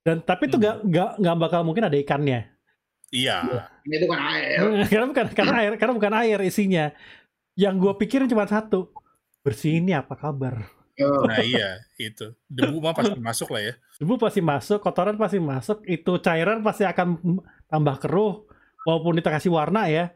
[0.01, 0.61] dan tapi itu Hmm.
[0.61, 2.51] nggak nggak nggak bakal mungkin ada ikannya
[3.07, 3.69] Iya.
[3.85, 4.57] Ini itu kan air.
[4.89, 6.89] karena bukan karena air karena bukan air isinya
[7.53, 8.89] yang gue pikirin cuma satu
[9.39, 10.65] bersih ini apa kabar
[10.95, 12.33] Oh, Nah iya itu.
[12.45, 13.73] Debu mah pasti masuk lah ya.
[13.95, 18.45] debu pasti masuk kotoran pasti masuk itu cairan pasti akan tambah keruh
[18.83, 20.09] walaupun kita kasih warna ya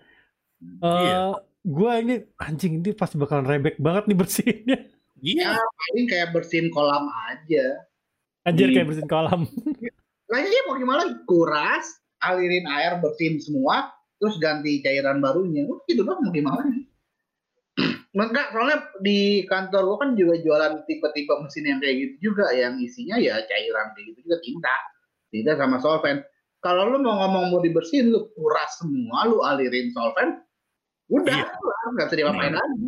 [0.59, 1.37] eh Iya.
[1.63, 4.79] gue ini anjing ini pasti bakalan rebek banget nih bersihinnya
[5.21, 5.57] Iya.
[5.57, 7.65] paling kayak bersihin kolam aja.
[8.43, 8.75] anjir Iya.
[8.81, 9.41] kayak bersihin kolam
[10.31, 11.07] Lah iya mau gimana?
[11.23, 11.87] Kuras,
[12.19, 15.63] alirin air, bersihin semua, terus ganti cairan barunya.
[15.63, 16.67] Udah gitu doang mau gimana?
[18.11, 22.75] Enggak, soalnya di kantor gua kan juga jualan tipe-tipe mesin yang kayak gitu juga, yang
[22.75, 24.75] isinya ya cairan kayak gitu juga tinta,
[25.31, 26.19] tinta sama solvent.
[26.59, 30.41] Kalau lu mau ngomong mau dibersihin, lu kuras semua, lu alirin solvent,
[31.07, 31.91] udah, Iya.
[31.93, 32.85] nggak usah diapain lagi.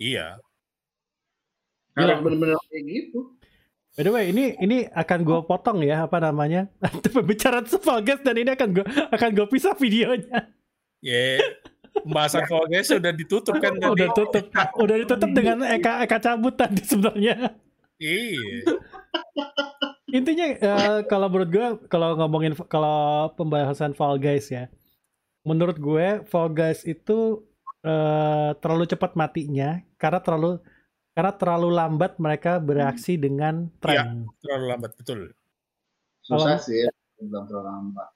[0.00, 0.26] Iya.
[2.00, 2.24] Harus Gila.
[2.24, 3.18] bener-bener kayak gitu.
[3.90, 6.70] by the way ini ini akan gue potong ya apa namanya
[7.06, 10.48] pembicaraan soal gas dan ini akan gue akan gue pisah videonya
[11.00, 11.40] Ya.
[11.90, 13.88] Pembahasan Fall Guys sudah ditutup kan tadi.
[13.88, 14.44] udah tutup
[14.76, 17.56] udah ditutup dengan Eka Eka cabut tadi sebenarnya
[17.96, 18.62] Iya.
[20.10, 24.66] intinya eh, kalau menurut gue kalau ngomongin kalau pembahasan Fall Guys ya
[25.42, 27.42] menurut gue Fall Guys itu
[27.80, 30.58] eh, terlalu cepat matinya karena terlalu
[31.10, 34.30] karena terlalu lambat mereka bereaksi dengan tren.
[34.40, 35.34] Terlalu lambat betul.
[36.22, 36.86] Susah Kalau- sih,
[37.18, 38.08] belum terlalu lambat.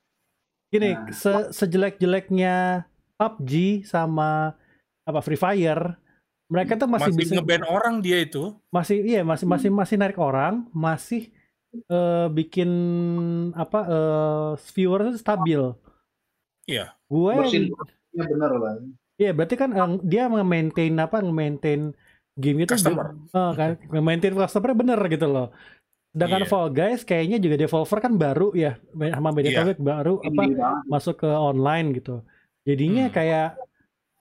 [0.69, 1.11] Gini, Nah.
[1.11, 3.53] se- sejelek-jeleknya PUBG
[3.85, 4.55] sama
[5.03, 5.99] apa Free Fire,
[6.47, 8.55] mereka tuh masih, Masih, bisa nge-ban orang dia itu.
[8.69, 11.31] masih iya masih masih masih narik orang, masih
[11.75, 12.71] eh, bikin
[13.53, 15.63] apa eh viewer stabil.
[16.65, 16.95] Iya.
[17.07, 17.71] Gue Bersihin
[18.11, 18.75] bener lah.
[19.15, 21.95] Iya, berarti kan eh, dia nge-maintain apa nge-maintain
[22.35, 23.15] game itu Customer.
[23.15, 25.49] eh, kan nge-maintain customer bener gitu loh.
[26.11, 26.49] Sedangkan Iya.
[26.49, 30.59] Fall Guys kayaknya juga Devolver kan baru ya sama Mediatek baru apa banget.
[30.87, 32.23] masuk ke online gitu.
[32.63, 33.15] Jadinya Hmm.
[33.15, 33.49] kayak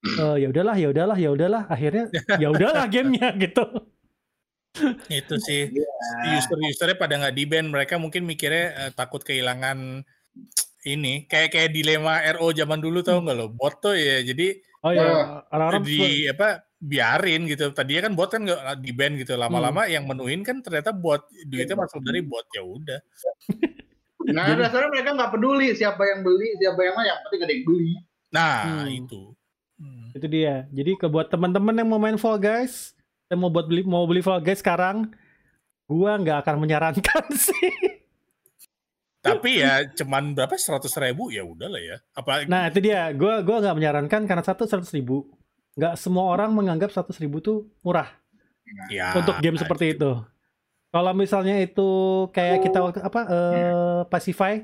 [0.03, 2.09] eh, ya udahlah, ya udahlah, ya udahlah, akhirnya
[2.41, 3.63] ya udahlah gamenya gitu.
[5.07, 5.69] Itu sih.
[5.69, 5.89] Iya.
[6.35, 7.69] User-usernya pada nggak di-ban.
[7.69, 10.01] Mereka mungkin mikirnya eh, takut kehilangan
[10.83, 11.29] ini.
[11.29, 13.47] Kayak kayak dilema RO zaman dulu tau nggak lo?
[13.47, 14.21] Bot tuh ya.
[14.21, 14.99] Jadi Oh Ya.
[14.99, 15.15] ya,
[15.47, 17.71] orang-orang di apa biarin gitu.
[17.71, 19.39] Tadinya kan bot kan nggak di ban gitu.
[19.39, 22.99] Lama-lama yang menuin kan ternyata bot duitnya masuk dari bot ya udah.
[24.23, 27.65] Nah, dasarnya mereka nggak peduli siapa yang beli, siapa yang mana, yang penting ada yang
[27.67, 27.91] beli.
[28.31, 28.87] Nah Hmm.
[28.87, 29.21] itu.
[29.75, 30.07] Hmm.
[30.15, 30.63] itu dia.
[30.71, 32.95] Jadi ke buat teman-teman yang mau main Fall Guys,
[33.27, 35.11] yang mau buat beli mau beli Fall Guys sekarang,
[35.91, 37.99] gua nggak akan menyarankan sih.
[39.19, 41.97] Tapi ya cuman berapa seratus ribu ya udah lah ya.
[42.15, 45.27] Apa Nah itu dia, gua gua nggak menyarankan karena satu seratus ribu.
[45.73, 48.09] Nggak semua orang menganggap seratus ribu tuh murah
[48.87, 50.21] ya, untuk game seperti itu.
[50.87, 51.89] Kalau misalnya itu
[52.29, 53.73] kayak kita waktu apa eh
[54.05, 54.61] Pacify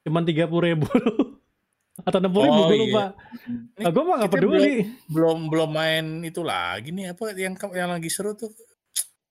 [0.00, 0.86] cuman tiga puluh ribu
[2.06, 2.84] atau enam puluh ribu Oh, gue iya.
[2.84, 3.04] lupa.
[3.72, 4.74] Nih, Nah, gue mah nggak peduli.
[5.06, 8.54] belum belum main itu lagi nih apa yang yang lagi seru tuh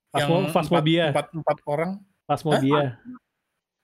[0.10, 1.06] Phasmo- yang Phasmobia.
[1.10, 1.92] empat, empat, empat orang
[2.24, 2.96] Pas Mobia,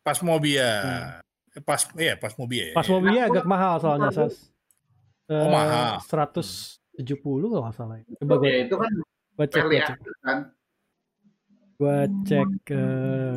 [0.02, 1.62] pas mobia Hmm.
[1.62, 2.74] pas iya pas mobia ya.
[2.74, 4.48] pas Mobia agak mahal soalnya sas.
[5.28, 6.00] Oh, mahal.
[6.02, 7.98] Seratus tujuh puluh kalau nggak salah.
[8.20, 8.92] Coba gue Ya itu kan
[9.34, 10.38] gua cek, gua early cek, kan.
[11.80, 11.98] gua
[12.28, 12.50] cek.
[12.70, 13.36] eh,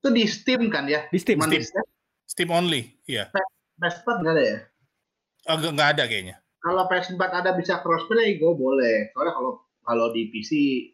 [0.00, 1.06] Itu di Steam kan ya?
[1.06, 1.38] Di Steam.
[1.38, 1.54] Steam.
[1.54, 1.86] di Steam.
[2.26, 3.30] Steam only, iya.
[3.78, 4.58] PS4 nggak ada ya?
[5.48, 6.36] Oh, nggak ada kayaknya.
[6.60, 9.08] Kalau PS4 ada bisa crossplay, gue boleh.
[9.10, 10.50] Soalnya kalau kalau di PC,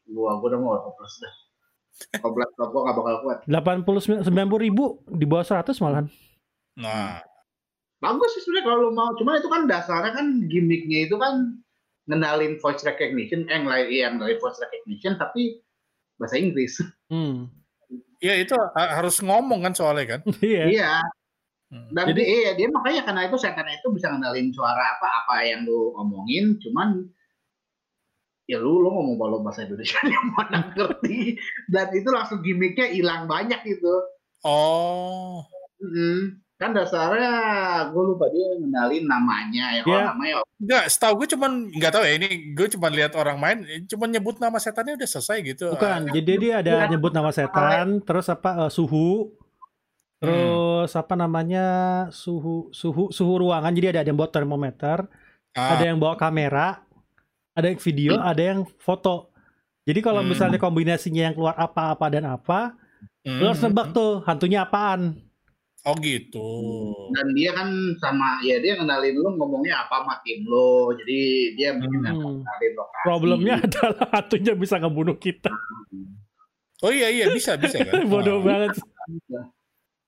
[0.06, 1.34] gua gua udah mau hopeless dah.
[2.20, 3.38] Kalau laptop gua nggak bakal kuat.
[3.48, 6.06] 80 90 ribu di bawah 100 malahan.
[6.76, 7.20] Nah,
[7.96, 9.10] Bagus sih sebenarnya kalau lu mau.
[9.16, 11.56] Cuman itu kan dasarnya kan gimmicknya itu kan
[12.06, 15.60] ngenalin voice recognition, eh ngelain iya, ngenalin voice recognition tapi
[16.16, 16.76] bahasa Inggris.
[17.06, 17.46] Hmm.
[18.18, 20.20] ya itu ha- harus ngomong kan soalnya kan.
[20.42, 20.64] Iya.
[20.66, 20.92] Iya.
[21.66, 21.86] Hmm.
[21.90, 25.62] Dan Jadi- iya, dia makanya karena itu setannya itu bisa ngenalin suara apa apa yang
[25.66, 27.06] lu ngomongin, cuman
[28.46, 31.34] ya lu lu ngomong kalau bahasa Indonesia dia mana ngerti
[31.66, 33.94] dan itu langsung gimmicknya hilang banyak gitu.
[34.42, 35.42] Oh,
[35.76, 36.38] Mm.
[36.56, 37.32] Kan dasarnya
[37.92, 40.06] gue lupa dia ngenalin namanya ya kalau Iya.
[40.08, 44.08] namanya Enggak, setahu gue cuman nggak tahu ya ini gue cuman lihat orang main cuman
[44.08, 45.68] nyebut nama setannya udah selesai gitu.
[45.76, 46.96] Bukan, Ah, jadi dia ada Iya.
[46.96, 49.36] nyebut nama setan, terus apa eh, suhu,
[50.16, 51.66] terus apa namanya
[52.08, 53.76] suhu suhu suhu ruangan.
[53.76, 55.04] Jadi ada yang bawa termometer,
[55.52, 56.80] ah, ada yang bawa kamera,
[57.52, 59.28] ada yang video, ada yang foto.
[59.84, 60.32] Jadi kalau Hmm.
[60.32, 62.74] misalnya kombinasinya yang keluar apa-apa dan apa,
[63.22, 63.38] hmm.
[63.38, 65.20] lu harus nebak tuh hantunya apaan.
[65.86, 66.50] Oh gitu.
[67.14, 71.20] dan dia kan sama ya dia ngenalin lu ngomongnya apa sama tim lo jadi
[71.54, 72.42] dia mungkin Hmm.
[72.42, 75.54] ngenalin lokasi Problemnya adalah hantunya bisa ngebunuh kita.
[76.82, 78.02] Oh iya iya bisa bisa kan.
[78.10, 78.42] Bodoh Ah.
[78.42, 78.82] banget.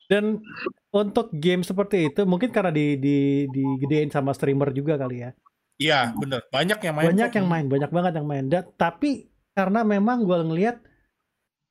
[0.04, 0.42] Dan
[0.90, 3.16] untuk game seperti itu mungkin karena di di
[3.46, 5.30] digedein sama streamer juga kali ya.
[5.78, 7.06] Iya bener banyak yang main.
[7.06, 7.36] banyak kok.
[7.38, 8.44] yang main, banyak banget yang main.
[8.50, 10.76] Dan, tapi karena memang gue ngelihat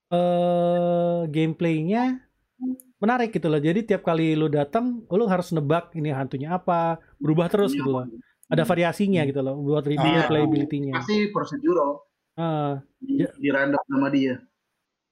[0.07, 2.23] eh gameplaynya
[2.97, 3.57] menarik gitu loh.
[3.57, 8.05] Jadi tiap kali lu datang, lu harus nebak ini hantunya apa, berubah terus gitu loh.
[8.47, 10.23] Ada variasinya gitu loh buat Ah.
[10.23, 10.93] replayability-nya.
[10.95, 11.99] pasti prosedural
[12.33, 12.79] Ah.
[12.97, 13.29] di, Ya.
[13.33, 14.39] di random sama dia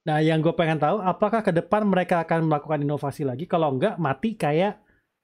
[0.05, 3.43] Nah, yang gue pengen tahu, apakah ke depan mereka akan melakukan inovasi lagi?
[3.43, 4.77] Kalau enggak, mati kayak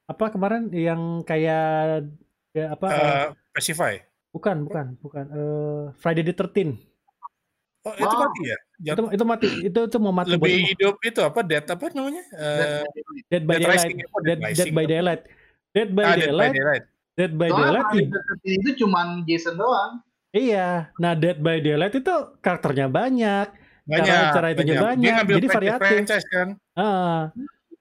[0.04, 2.10] apa kemarin yang kayak
[2.50, 2.88] ya, apa?
[2.90, 4.02] eh, Eh, Pacify.
[4.32, 5.26] bukan, bukan, bukan.
[5.30, 6.82] eh, Friday the 13
[7.82, 8.20] Oh itu Oh.
[8.22, 8.58] mati ya?
[8.80, 11.40] Jat- itu itu mati itu itu mau mati lebih buat- hidup itu apa?
[11.42, 12.24] Dead apa namanya?
[12.30, 12.82] Eh,
[13.28, 14.18] Dead by Dead Daylight Rising, apa?
[14.20, 14.86] Dead Dead, Dead Rising by?
[14.86, 15.22] Daylight
[15.72, 16.86] Dead by ah, Dead by Daylight Daylight.
[17.12, 19.92] Dead by soalnya Daylight Friday i- the 13 itu cuman Jason doang
[20.32, 23.48] iya nah Dead by Daylight itu karakternya banyak
[23.82, 24.06] Banyak.
[24.06, 25.90] Cara- cara itunya Dia banyak, ngambil jadi variatif.
[25.90, 26.48] franchise kan.
[26.76, 27.22] ah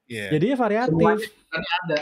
[0.07, 0.27] Iya.
[0.33, 1.29] jadinya variatif Semuanya.
[1.47, 1.99] kan ada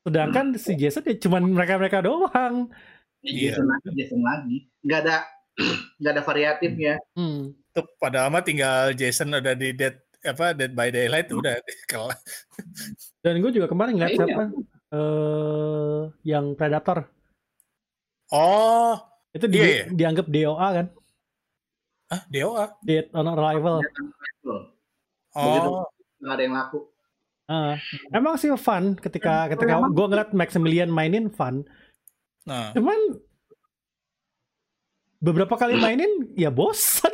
[0.00, 2.72] sedangkan si Jason ya cuman mereka mereka doang
[3.20, 3.52] Iya.
[3.52, 5.16] Jason lagi Jason lagi nggak ada
[5.98, 7.52] nggak ada variatifnya hmm.
[7.70, 11.58] Tuh, padahal mah tinggal Jason udah di Dead apa Dead by Daylight udah
[11.90, 12.18] kelar.
[13.20, 14.18] dan gue juga kemarin ngeliat Iya.
[14.20, 14.42] siapa
[14.88, 17.06] eh yang Predator
[18.28, 18.92] Oh,
[19.30, 19.84] itu di- Iya, iya.
[19.88, 20.86] dianggap DOA kan
[22.08, 22.64] ah DOA.
[22.82, 23.80] Dead on Arrival
[25.30, 25.68] Begitu.
[25.70, 25.84] Oh,
[26.18, 26.80] nggak ada yang laku
[27.48, 27.80] Ah,
[28.10, 31.64] emang sih fun ketika ketika gue ngeliat Maximilian mainin fun
[32.44, 32.72] nah.
[32.72, 32.96] Cuman
[35.18, 37.12] beberapa kali mainin ya bosan.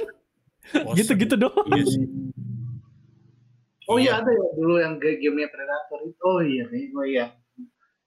[0.96, 1.68] Gitu-gitu doang.
[1.72, 2.04] Iya sih.
[3.84, 7.36] oh iya ada ya dulu yang game gamenya Predator itu oh iya oh iya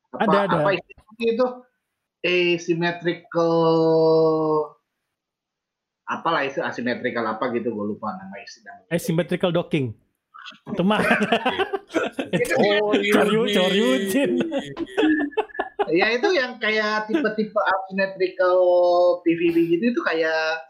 [0.10, 0.58] apa, Ada, ada.
[0.66, 0.74] apa
[1.22, 1.46] itu
[2.26, 3.54] asymmetrical
[6.10, 9.94] apalah itu asymmetrical apa gitu gue lupa nama istilahnya Asymmetrical docking.
[10.72, 10.98] Itu mah
[12.58, 13.22] Oh, iya.
[15.88, 18.58] Ya itu yang kayak tipe-tipe asymmetrical
[19.22, 20.66] PVP gitu itu kayak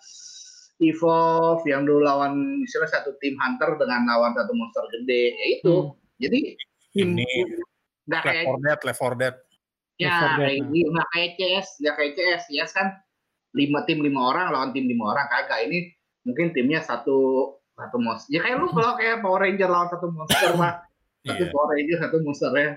[0.77, 5.73] Evolve yang dulu lawan misalnya satu tim hunter dengan lawan satu monster gede ya itu
[5.73, 5.93] Hmm.
[6.19, 6.39] jadi
[6.93, 7.29] Ini
[8.05, 9.35] nggak Left kayak 4 Dead, Left 4 Dead.
[9.97, 10.69] ya Left 4 Dead, kayak nah.
[10.69, 12.87] gitu, nggak kayak CS nggak kayak CS CS kan
[13.53, 15.89] lima tim lima orang lawan tim lima orang kagak ini
[16.21, 17.17] mungkin timnya satu
[17.73, 20.83] satu monster ya kayak lu kalau kayak Power Ranger lawan satu monster mah
[21.23, 21.49] satu Iya.
[21.49, 22.71] Power Ranger satu monster ya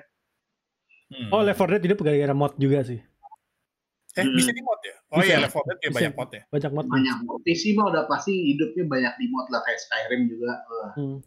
[1.10, 1.28] Hmm.
[1.28, 3.02] Oh Left 4 Dead itu gara-gara mod juga sih.
[4.10, 4.30] Eh, Hmm.
[4.32, 4.94] bisa di mod ya?
[5.08, 5.26] Oh Bisa.
[5.28, 6.42] iya, Left 4 Dead ya banyak mod ya.
[6.48, 6.84] Banyak mod.
[6.86, 10.52] banyak PC mah udah pasti hidupnya banyak di mod lah kayak Skyrim juga
[10.94, 11.18] Hmm.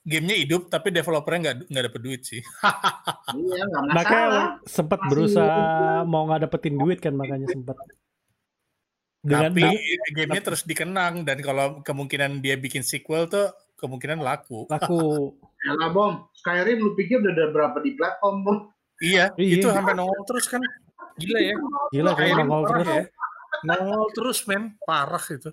[0.00, 2.40] Gamenya hidup tapi developernya nggak nggak dapet duit sih.
[3.36, 5.62] iya nggak Makanya masalah sempat Masih- berusaha
[6.04, 7.76] mau nggak dapetin duit kan makanya sempat.
[9.20, 9.82] Dengan tapi dengan-
[10.16, 14.64] gamenya terus dikenang dan kalau kemungkinan dia bikin sequel tuh kemungkinan laku.
[14.66, 15.34] laku.
[15.66, 18.58] ya lah bom Skyrim lu pikir udah ada berapa di platform bom
[18.98, 19.62] Iya, Iya.
[19.62, 20.62] itu sampai nongol terus kan.
[21.18, 21.54] Gila ya.
[21.94, 22.86] Gila kayak nongol terus.
[22.86, 23.02] ya.
[23.64, 25.50] Nongol terus men, parah itu.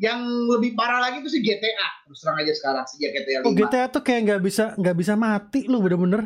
[0.00, 3.52] yang lebih parah lagi tuh si GTA terus terang aja sekarang sejak GTA 5 Oh
[3.52, 6.24] GTA tuh kayak nggak bisa nggak bisa mati loh bener-bener.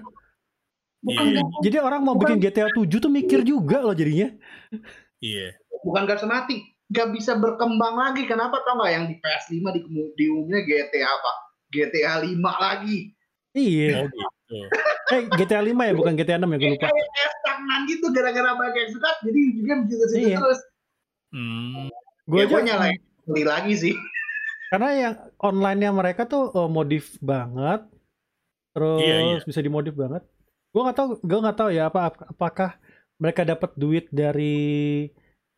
[1.03, 1.43] bukan Iya.
[1.59, 4.31] Jadi orang mau bikin GTA 7 tuh mikir juga loh jadinya.
[5.19, 5.59] Iya.
[5.83, 9.81] bukan gak semati gak bisa berkembang lagi kenapa tau nggak yang di PS5 di
[10.17, 11.33] diumumnya GTA apa
[11.75, 13.11] GTA 5 lagi.
[13.59, 14.07] Iya.
[14.07, 14.34] Oh gitu.
[14.47, 14.69] Eh
[15.33, 16.87] GTA 5 ya bukan GTA 6 ya gue lupa.
[16.87, 20.39] Kayak stagnan gitu gara-gara banyak yang suka jadi juga begitu situ Iya.
[20.39, 20.61] terus.
[21.29, 21.89] Hmm.
[22.25, 23.95] Gue ya, aja nyalain beli lagi sih.
[24.67, 27.87] karena yang online-nya mereka tuh eh, modif banget.
[28.73, 29.37] Terus Iya, iya.
[29.41, 30.27] bisa dimodif banget.
[30.69, 32.71] Gue nggak tahu, gue nggak tahu ya apa apakah
[33.15, 35.07] mereka dapat duit dari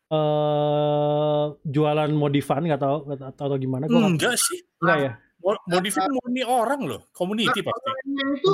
[0.07, 4.63] eh jualan modifan nggak tahu atau, atau gimana gue Enggak sih.
[4.79, 7.89] enggak ya Mo- Modifnya murni orang loh, community pasti.
[8.09, 8.51] Yang itu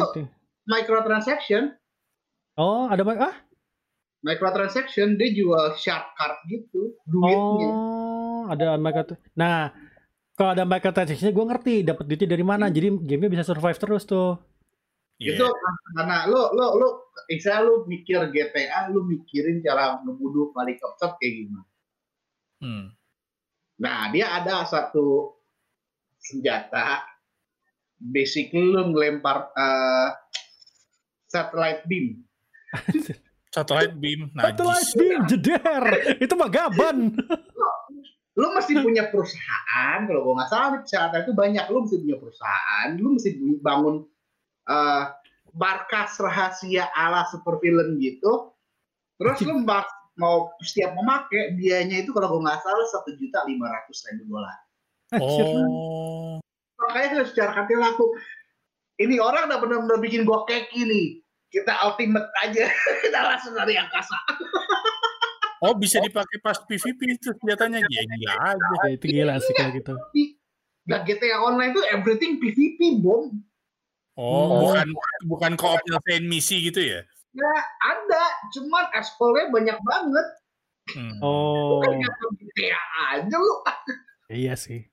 [0.68, 1.76] microtransaction,
[2.60, 3.36] oh ada ah
[4.24, 7.70] microtransaction dia jual shark card gitu, duitnya.
[7.76, 9.76] oh ada mereka tuh nah
[10.34, 14.40] kalau ada microtransaction gue ngerti dapat duitnya dari mana jadi gamenya bisa survive terus tuh
[15.22, 15.38] Iya.
[15.38, 15.46] Itu
[15.94, 16.88] karena lo lo lo
[17.30, 21.70] misalnya lo mikir GTA, lo mikirin cara ngebunuh helikopter kayak gimana.
[22.60, 22.86] Hmm.
[23.78, 25.38] Nah, dia ada satu
[26.24, 27.04] senjata
[28.00, 30.10] basically lo ngelempar eh,
[31.28, 32.24] satellite beam.
[33.54, 34.98] Satellite beam, Satellite najis.
[34.98, 35.84] beam jeder
[36.18, 37.14] itu mah gaban
[38.34, 41.70] Lo mesti punya perusahaan, kalau gue nggak salah saat itu banyak.
[41.70, 43.30] Lo mesti punya perusahaan, lo mesti
[43.62, 44.02] bangun
[44.74, 45.04] eh,
[45.54, 48.58] markas rahasia ala super villain gitu.
[49.22, 53.70] Terus lo mbak- mau setiap memakai biayanya itu kalau gue nggak salah satu juta lima
[53.70, 54.58] ratus ribu dolar.
[55.14, 55.46] Anjir.
[55.54, 56.42] Oh.
[56.80, 58.04] makanya secara hati laku
[58.98, 61.06] ini orang udah benar-benar bikin gua keki nih
[61.48, 62.66] kita ultimate aja
[63.04, 64.18] kita langsung dari angkasa
[65.64, 68.68] Oh bisa dipakai pas PVP itu senjatanya ya gila aja.
[68.84, 69.94] Ya, itu gila sih kalau gitu
[70.84, 73.32] nah GTA Online tuh everything PVP bom
[74.14, 74.62] Oh, Hmm.
[74.62, 74.88] bukan
[75.26, 77.02] bukan co-op nyelesain misi gitu ya?
[77.32, 80.28] ya ada cuman explore banyak banget
[80.92, 81.16] Hmm.
[81.18, 82.82] oh kan nyata GTA
[83.16, 83.54] aja lu
[84.36, 84.84] iya sih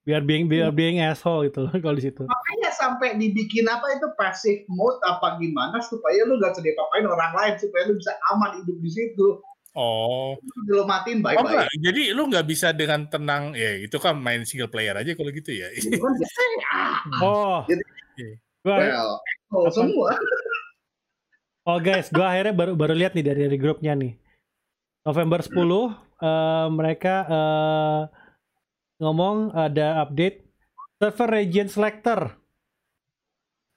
[0.00, 2.24] biar being biar being asshole gitu loh kalau di situ.
[2.24, 7.32] Makanya sampai dibikin apa itu passive mode apa gimana supaya lu gak sedih papain orang
[7.36, 9.40] lain supaya lu bisa aman hidup di situ.
[9.70, 10.34] Oh,
[10.66, 11.70] lu matiin bye oh enggak.
[11.78, 15.54] Jadi lu nggak bisa dengan tenang ya itu kan main single player aja kalau gitu
[15.54, 15.70] ya.
[15.70, 16.82] GTA
[17.22, 17.62] oh.
[17.70, 17.86] Jadi-
[18.60, 19.12] gua well
[19.54, 20.18] oh, semua.
[21.70, 24.18] Oh guys gua akhirnya baru baru lihat nih dari, dari grupnya nih.
[25.06, 28.00] November 10 eh, mereka eh,
[29.00, 30.44] ngomong ada update.
[30.94, 32.36] Server region selector.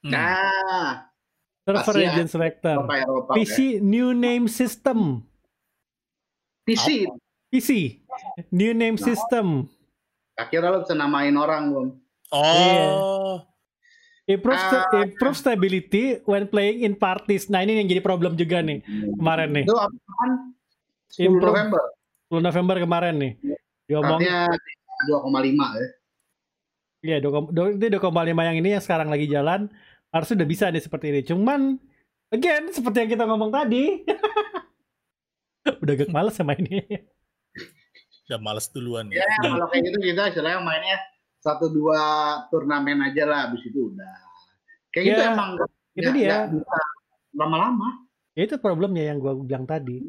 [0.04, 1.08] Nah
[1.64, 2.02] server Asia.
[2.04, 2.76] region selector.
[2.78, 3.36] Eropa Eropa oke.
[3.40, 5.24] PC new name system.
[6.64, 7.08] PC
[7.48, 7.70] PC
[8.52, 9.72] new name system.
[10.36, 11.90] Akhirnya lo bisa namain orang belum
[12.34, 13.46] Oh,
[14.26, 15.06] improve sta- Ah.
[15.06, 17.46] improve stability when playing in parties.
[17.46, 18.82] Nah ini yang jadi problem juga nih
[19.14, 19.64] kemarin nih.
[19.64, 20.32] Itu apaan?
[21.08, 21.54] 10 Improve.
[21.54, 21.82] November.
[22.28, 23.32] 10 November kemarin nih.
[23.86, 24.50] Diomong artinya
[25.06, 25.30] 2,5
[25.74, 25.88] ya
[27.04, 28.08] Iya, 2, itu 2,5
[28.40, 29.68] yang ini yang sekarang lagi jalan
[30.08, 31.22] harusnya udah bisa nih seperti ini.
[31.22, 31.76] Cuman
[32.30, 34.08] again seperti yang kita ngomong tadi
[35.84, 36.80] udah gak males sama ini.
[38.24, 39.20] udah males duluan ya.
[39.20, 40.96] ya kalau kayak gitu kita istilahnya mainnya
[41.38, 42.00] satu dua
[42.48, 44.14] turnamen aja lah habis itu udah
[44.90, 45.50] kayak gitu Ya, emang
[45.94, 46.38] itu nggak- dia.
[47.34, 50.02] lama-lama Ya itu problemnya yang gua bilang tadi.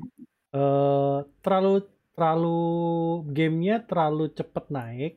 [0.49, 1.85] Eh terlalu
[2.15, 2.63] terlalu
[3.31, 5.15] gamenya terlalu cepet naik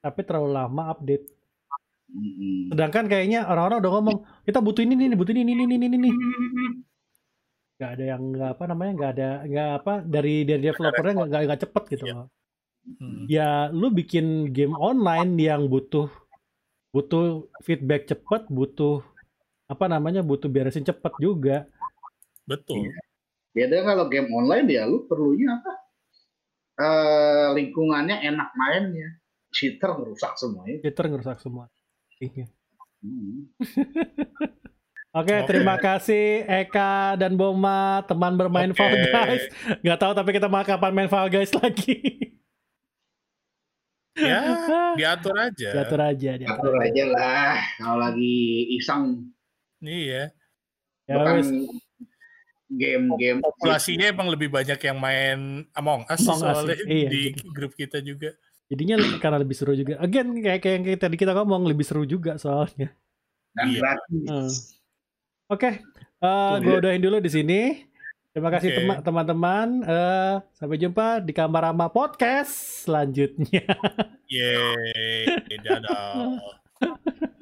[0.00, 1.26] tapi terlalu lama update.
[2.10, 2.74] Mm-mm.
[2.74, 6.10] Sedangkan kayaknya orang-orang udah ngomong kita butuh ini nih, butuh ini ini ini ini ini.
[7.78, 11.44] Gak ada yang nggak apa namanya nggak ada nggak apa dari dari developernya nggak nggak-
[11.48, 12.14] nggak cepet gitu Iya.
[12.18, 12.28] loh.
[12.80, 13.28] Hmm.
[13.28, 16.08] ya lu bikin game online yang butuh
[16.90, 19.04] butuh feedback cepet butuh
[19.68, 21.68] apa namanya butuh beresin cepet juga
[22.48, 22.88] Betul.
[23.52, 25.72] Beda kalau game online ya lu perlunya apa?
[26.80, 29.20] Eh lingkungannya enak mainnya.
[29.52, 30.80] Cheater ngerusak semuanya.
[30.80, 31.66] Twitter ngerusak semua
[32.20, 32.46] Iya.
[33.04, 33.48] Hmm.
[35.10, 35.46] Oke, Oke.
[35.50, 38.78] terima kasih Eka dan Boma teman bermain Oke.
[38.78, 39.44] Fall Guys.
[39.82, 41.98] Nggak tahu tapi kita mau kapan main Fall Guys lagi.
[44.20, 44.42] Ya,
[45.00, 45.70] diatur aja.
[45.72, 46.52] Diatur aja, diatur.
[46.52, 47.56] Atur aja lah.
[47.78, 49.32] Kalau lagi iseng
[49.80, 50.28] Iya.
[51.08, 51.40] Ya, bukan.
[52.70, 57.50] Game-game Populasinya emang lebih banyak yang main Among Us Among Us, soalnya iya, di gitu.
[57.50, 58.30] grup kita juga.
[58.70, 59.98] Jadinya karena lebih seru juga.
[59.98, 62.94] Again, kayak kayak yang tadi kita ngomong lebih seru juga soalnya.
[63.50, 63.78] dan Iya.
[63.82, 64.26] gratis.
[64.30, 64.50] Hmm.
[65.50, 65.82] Oke, eh
[66.22, 67.82] Tuh, gue udahin dulu di sini.
[68.30, 69.68] Terima kasih tema- teman-teman.
[69.82, 73.66] Eh, sampai jumpa di Kamar Rama Podcast selanjutnya.
[74.30, 75.26] Yeay,
[75.66, 76.38] dadah.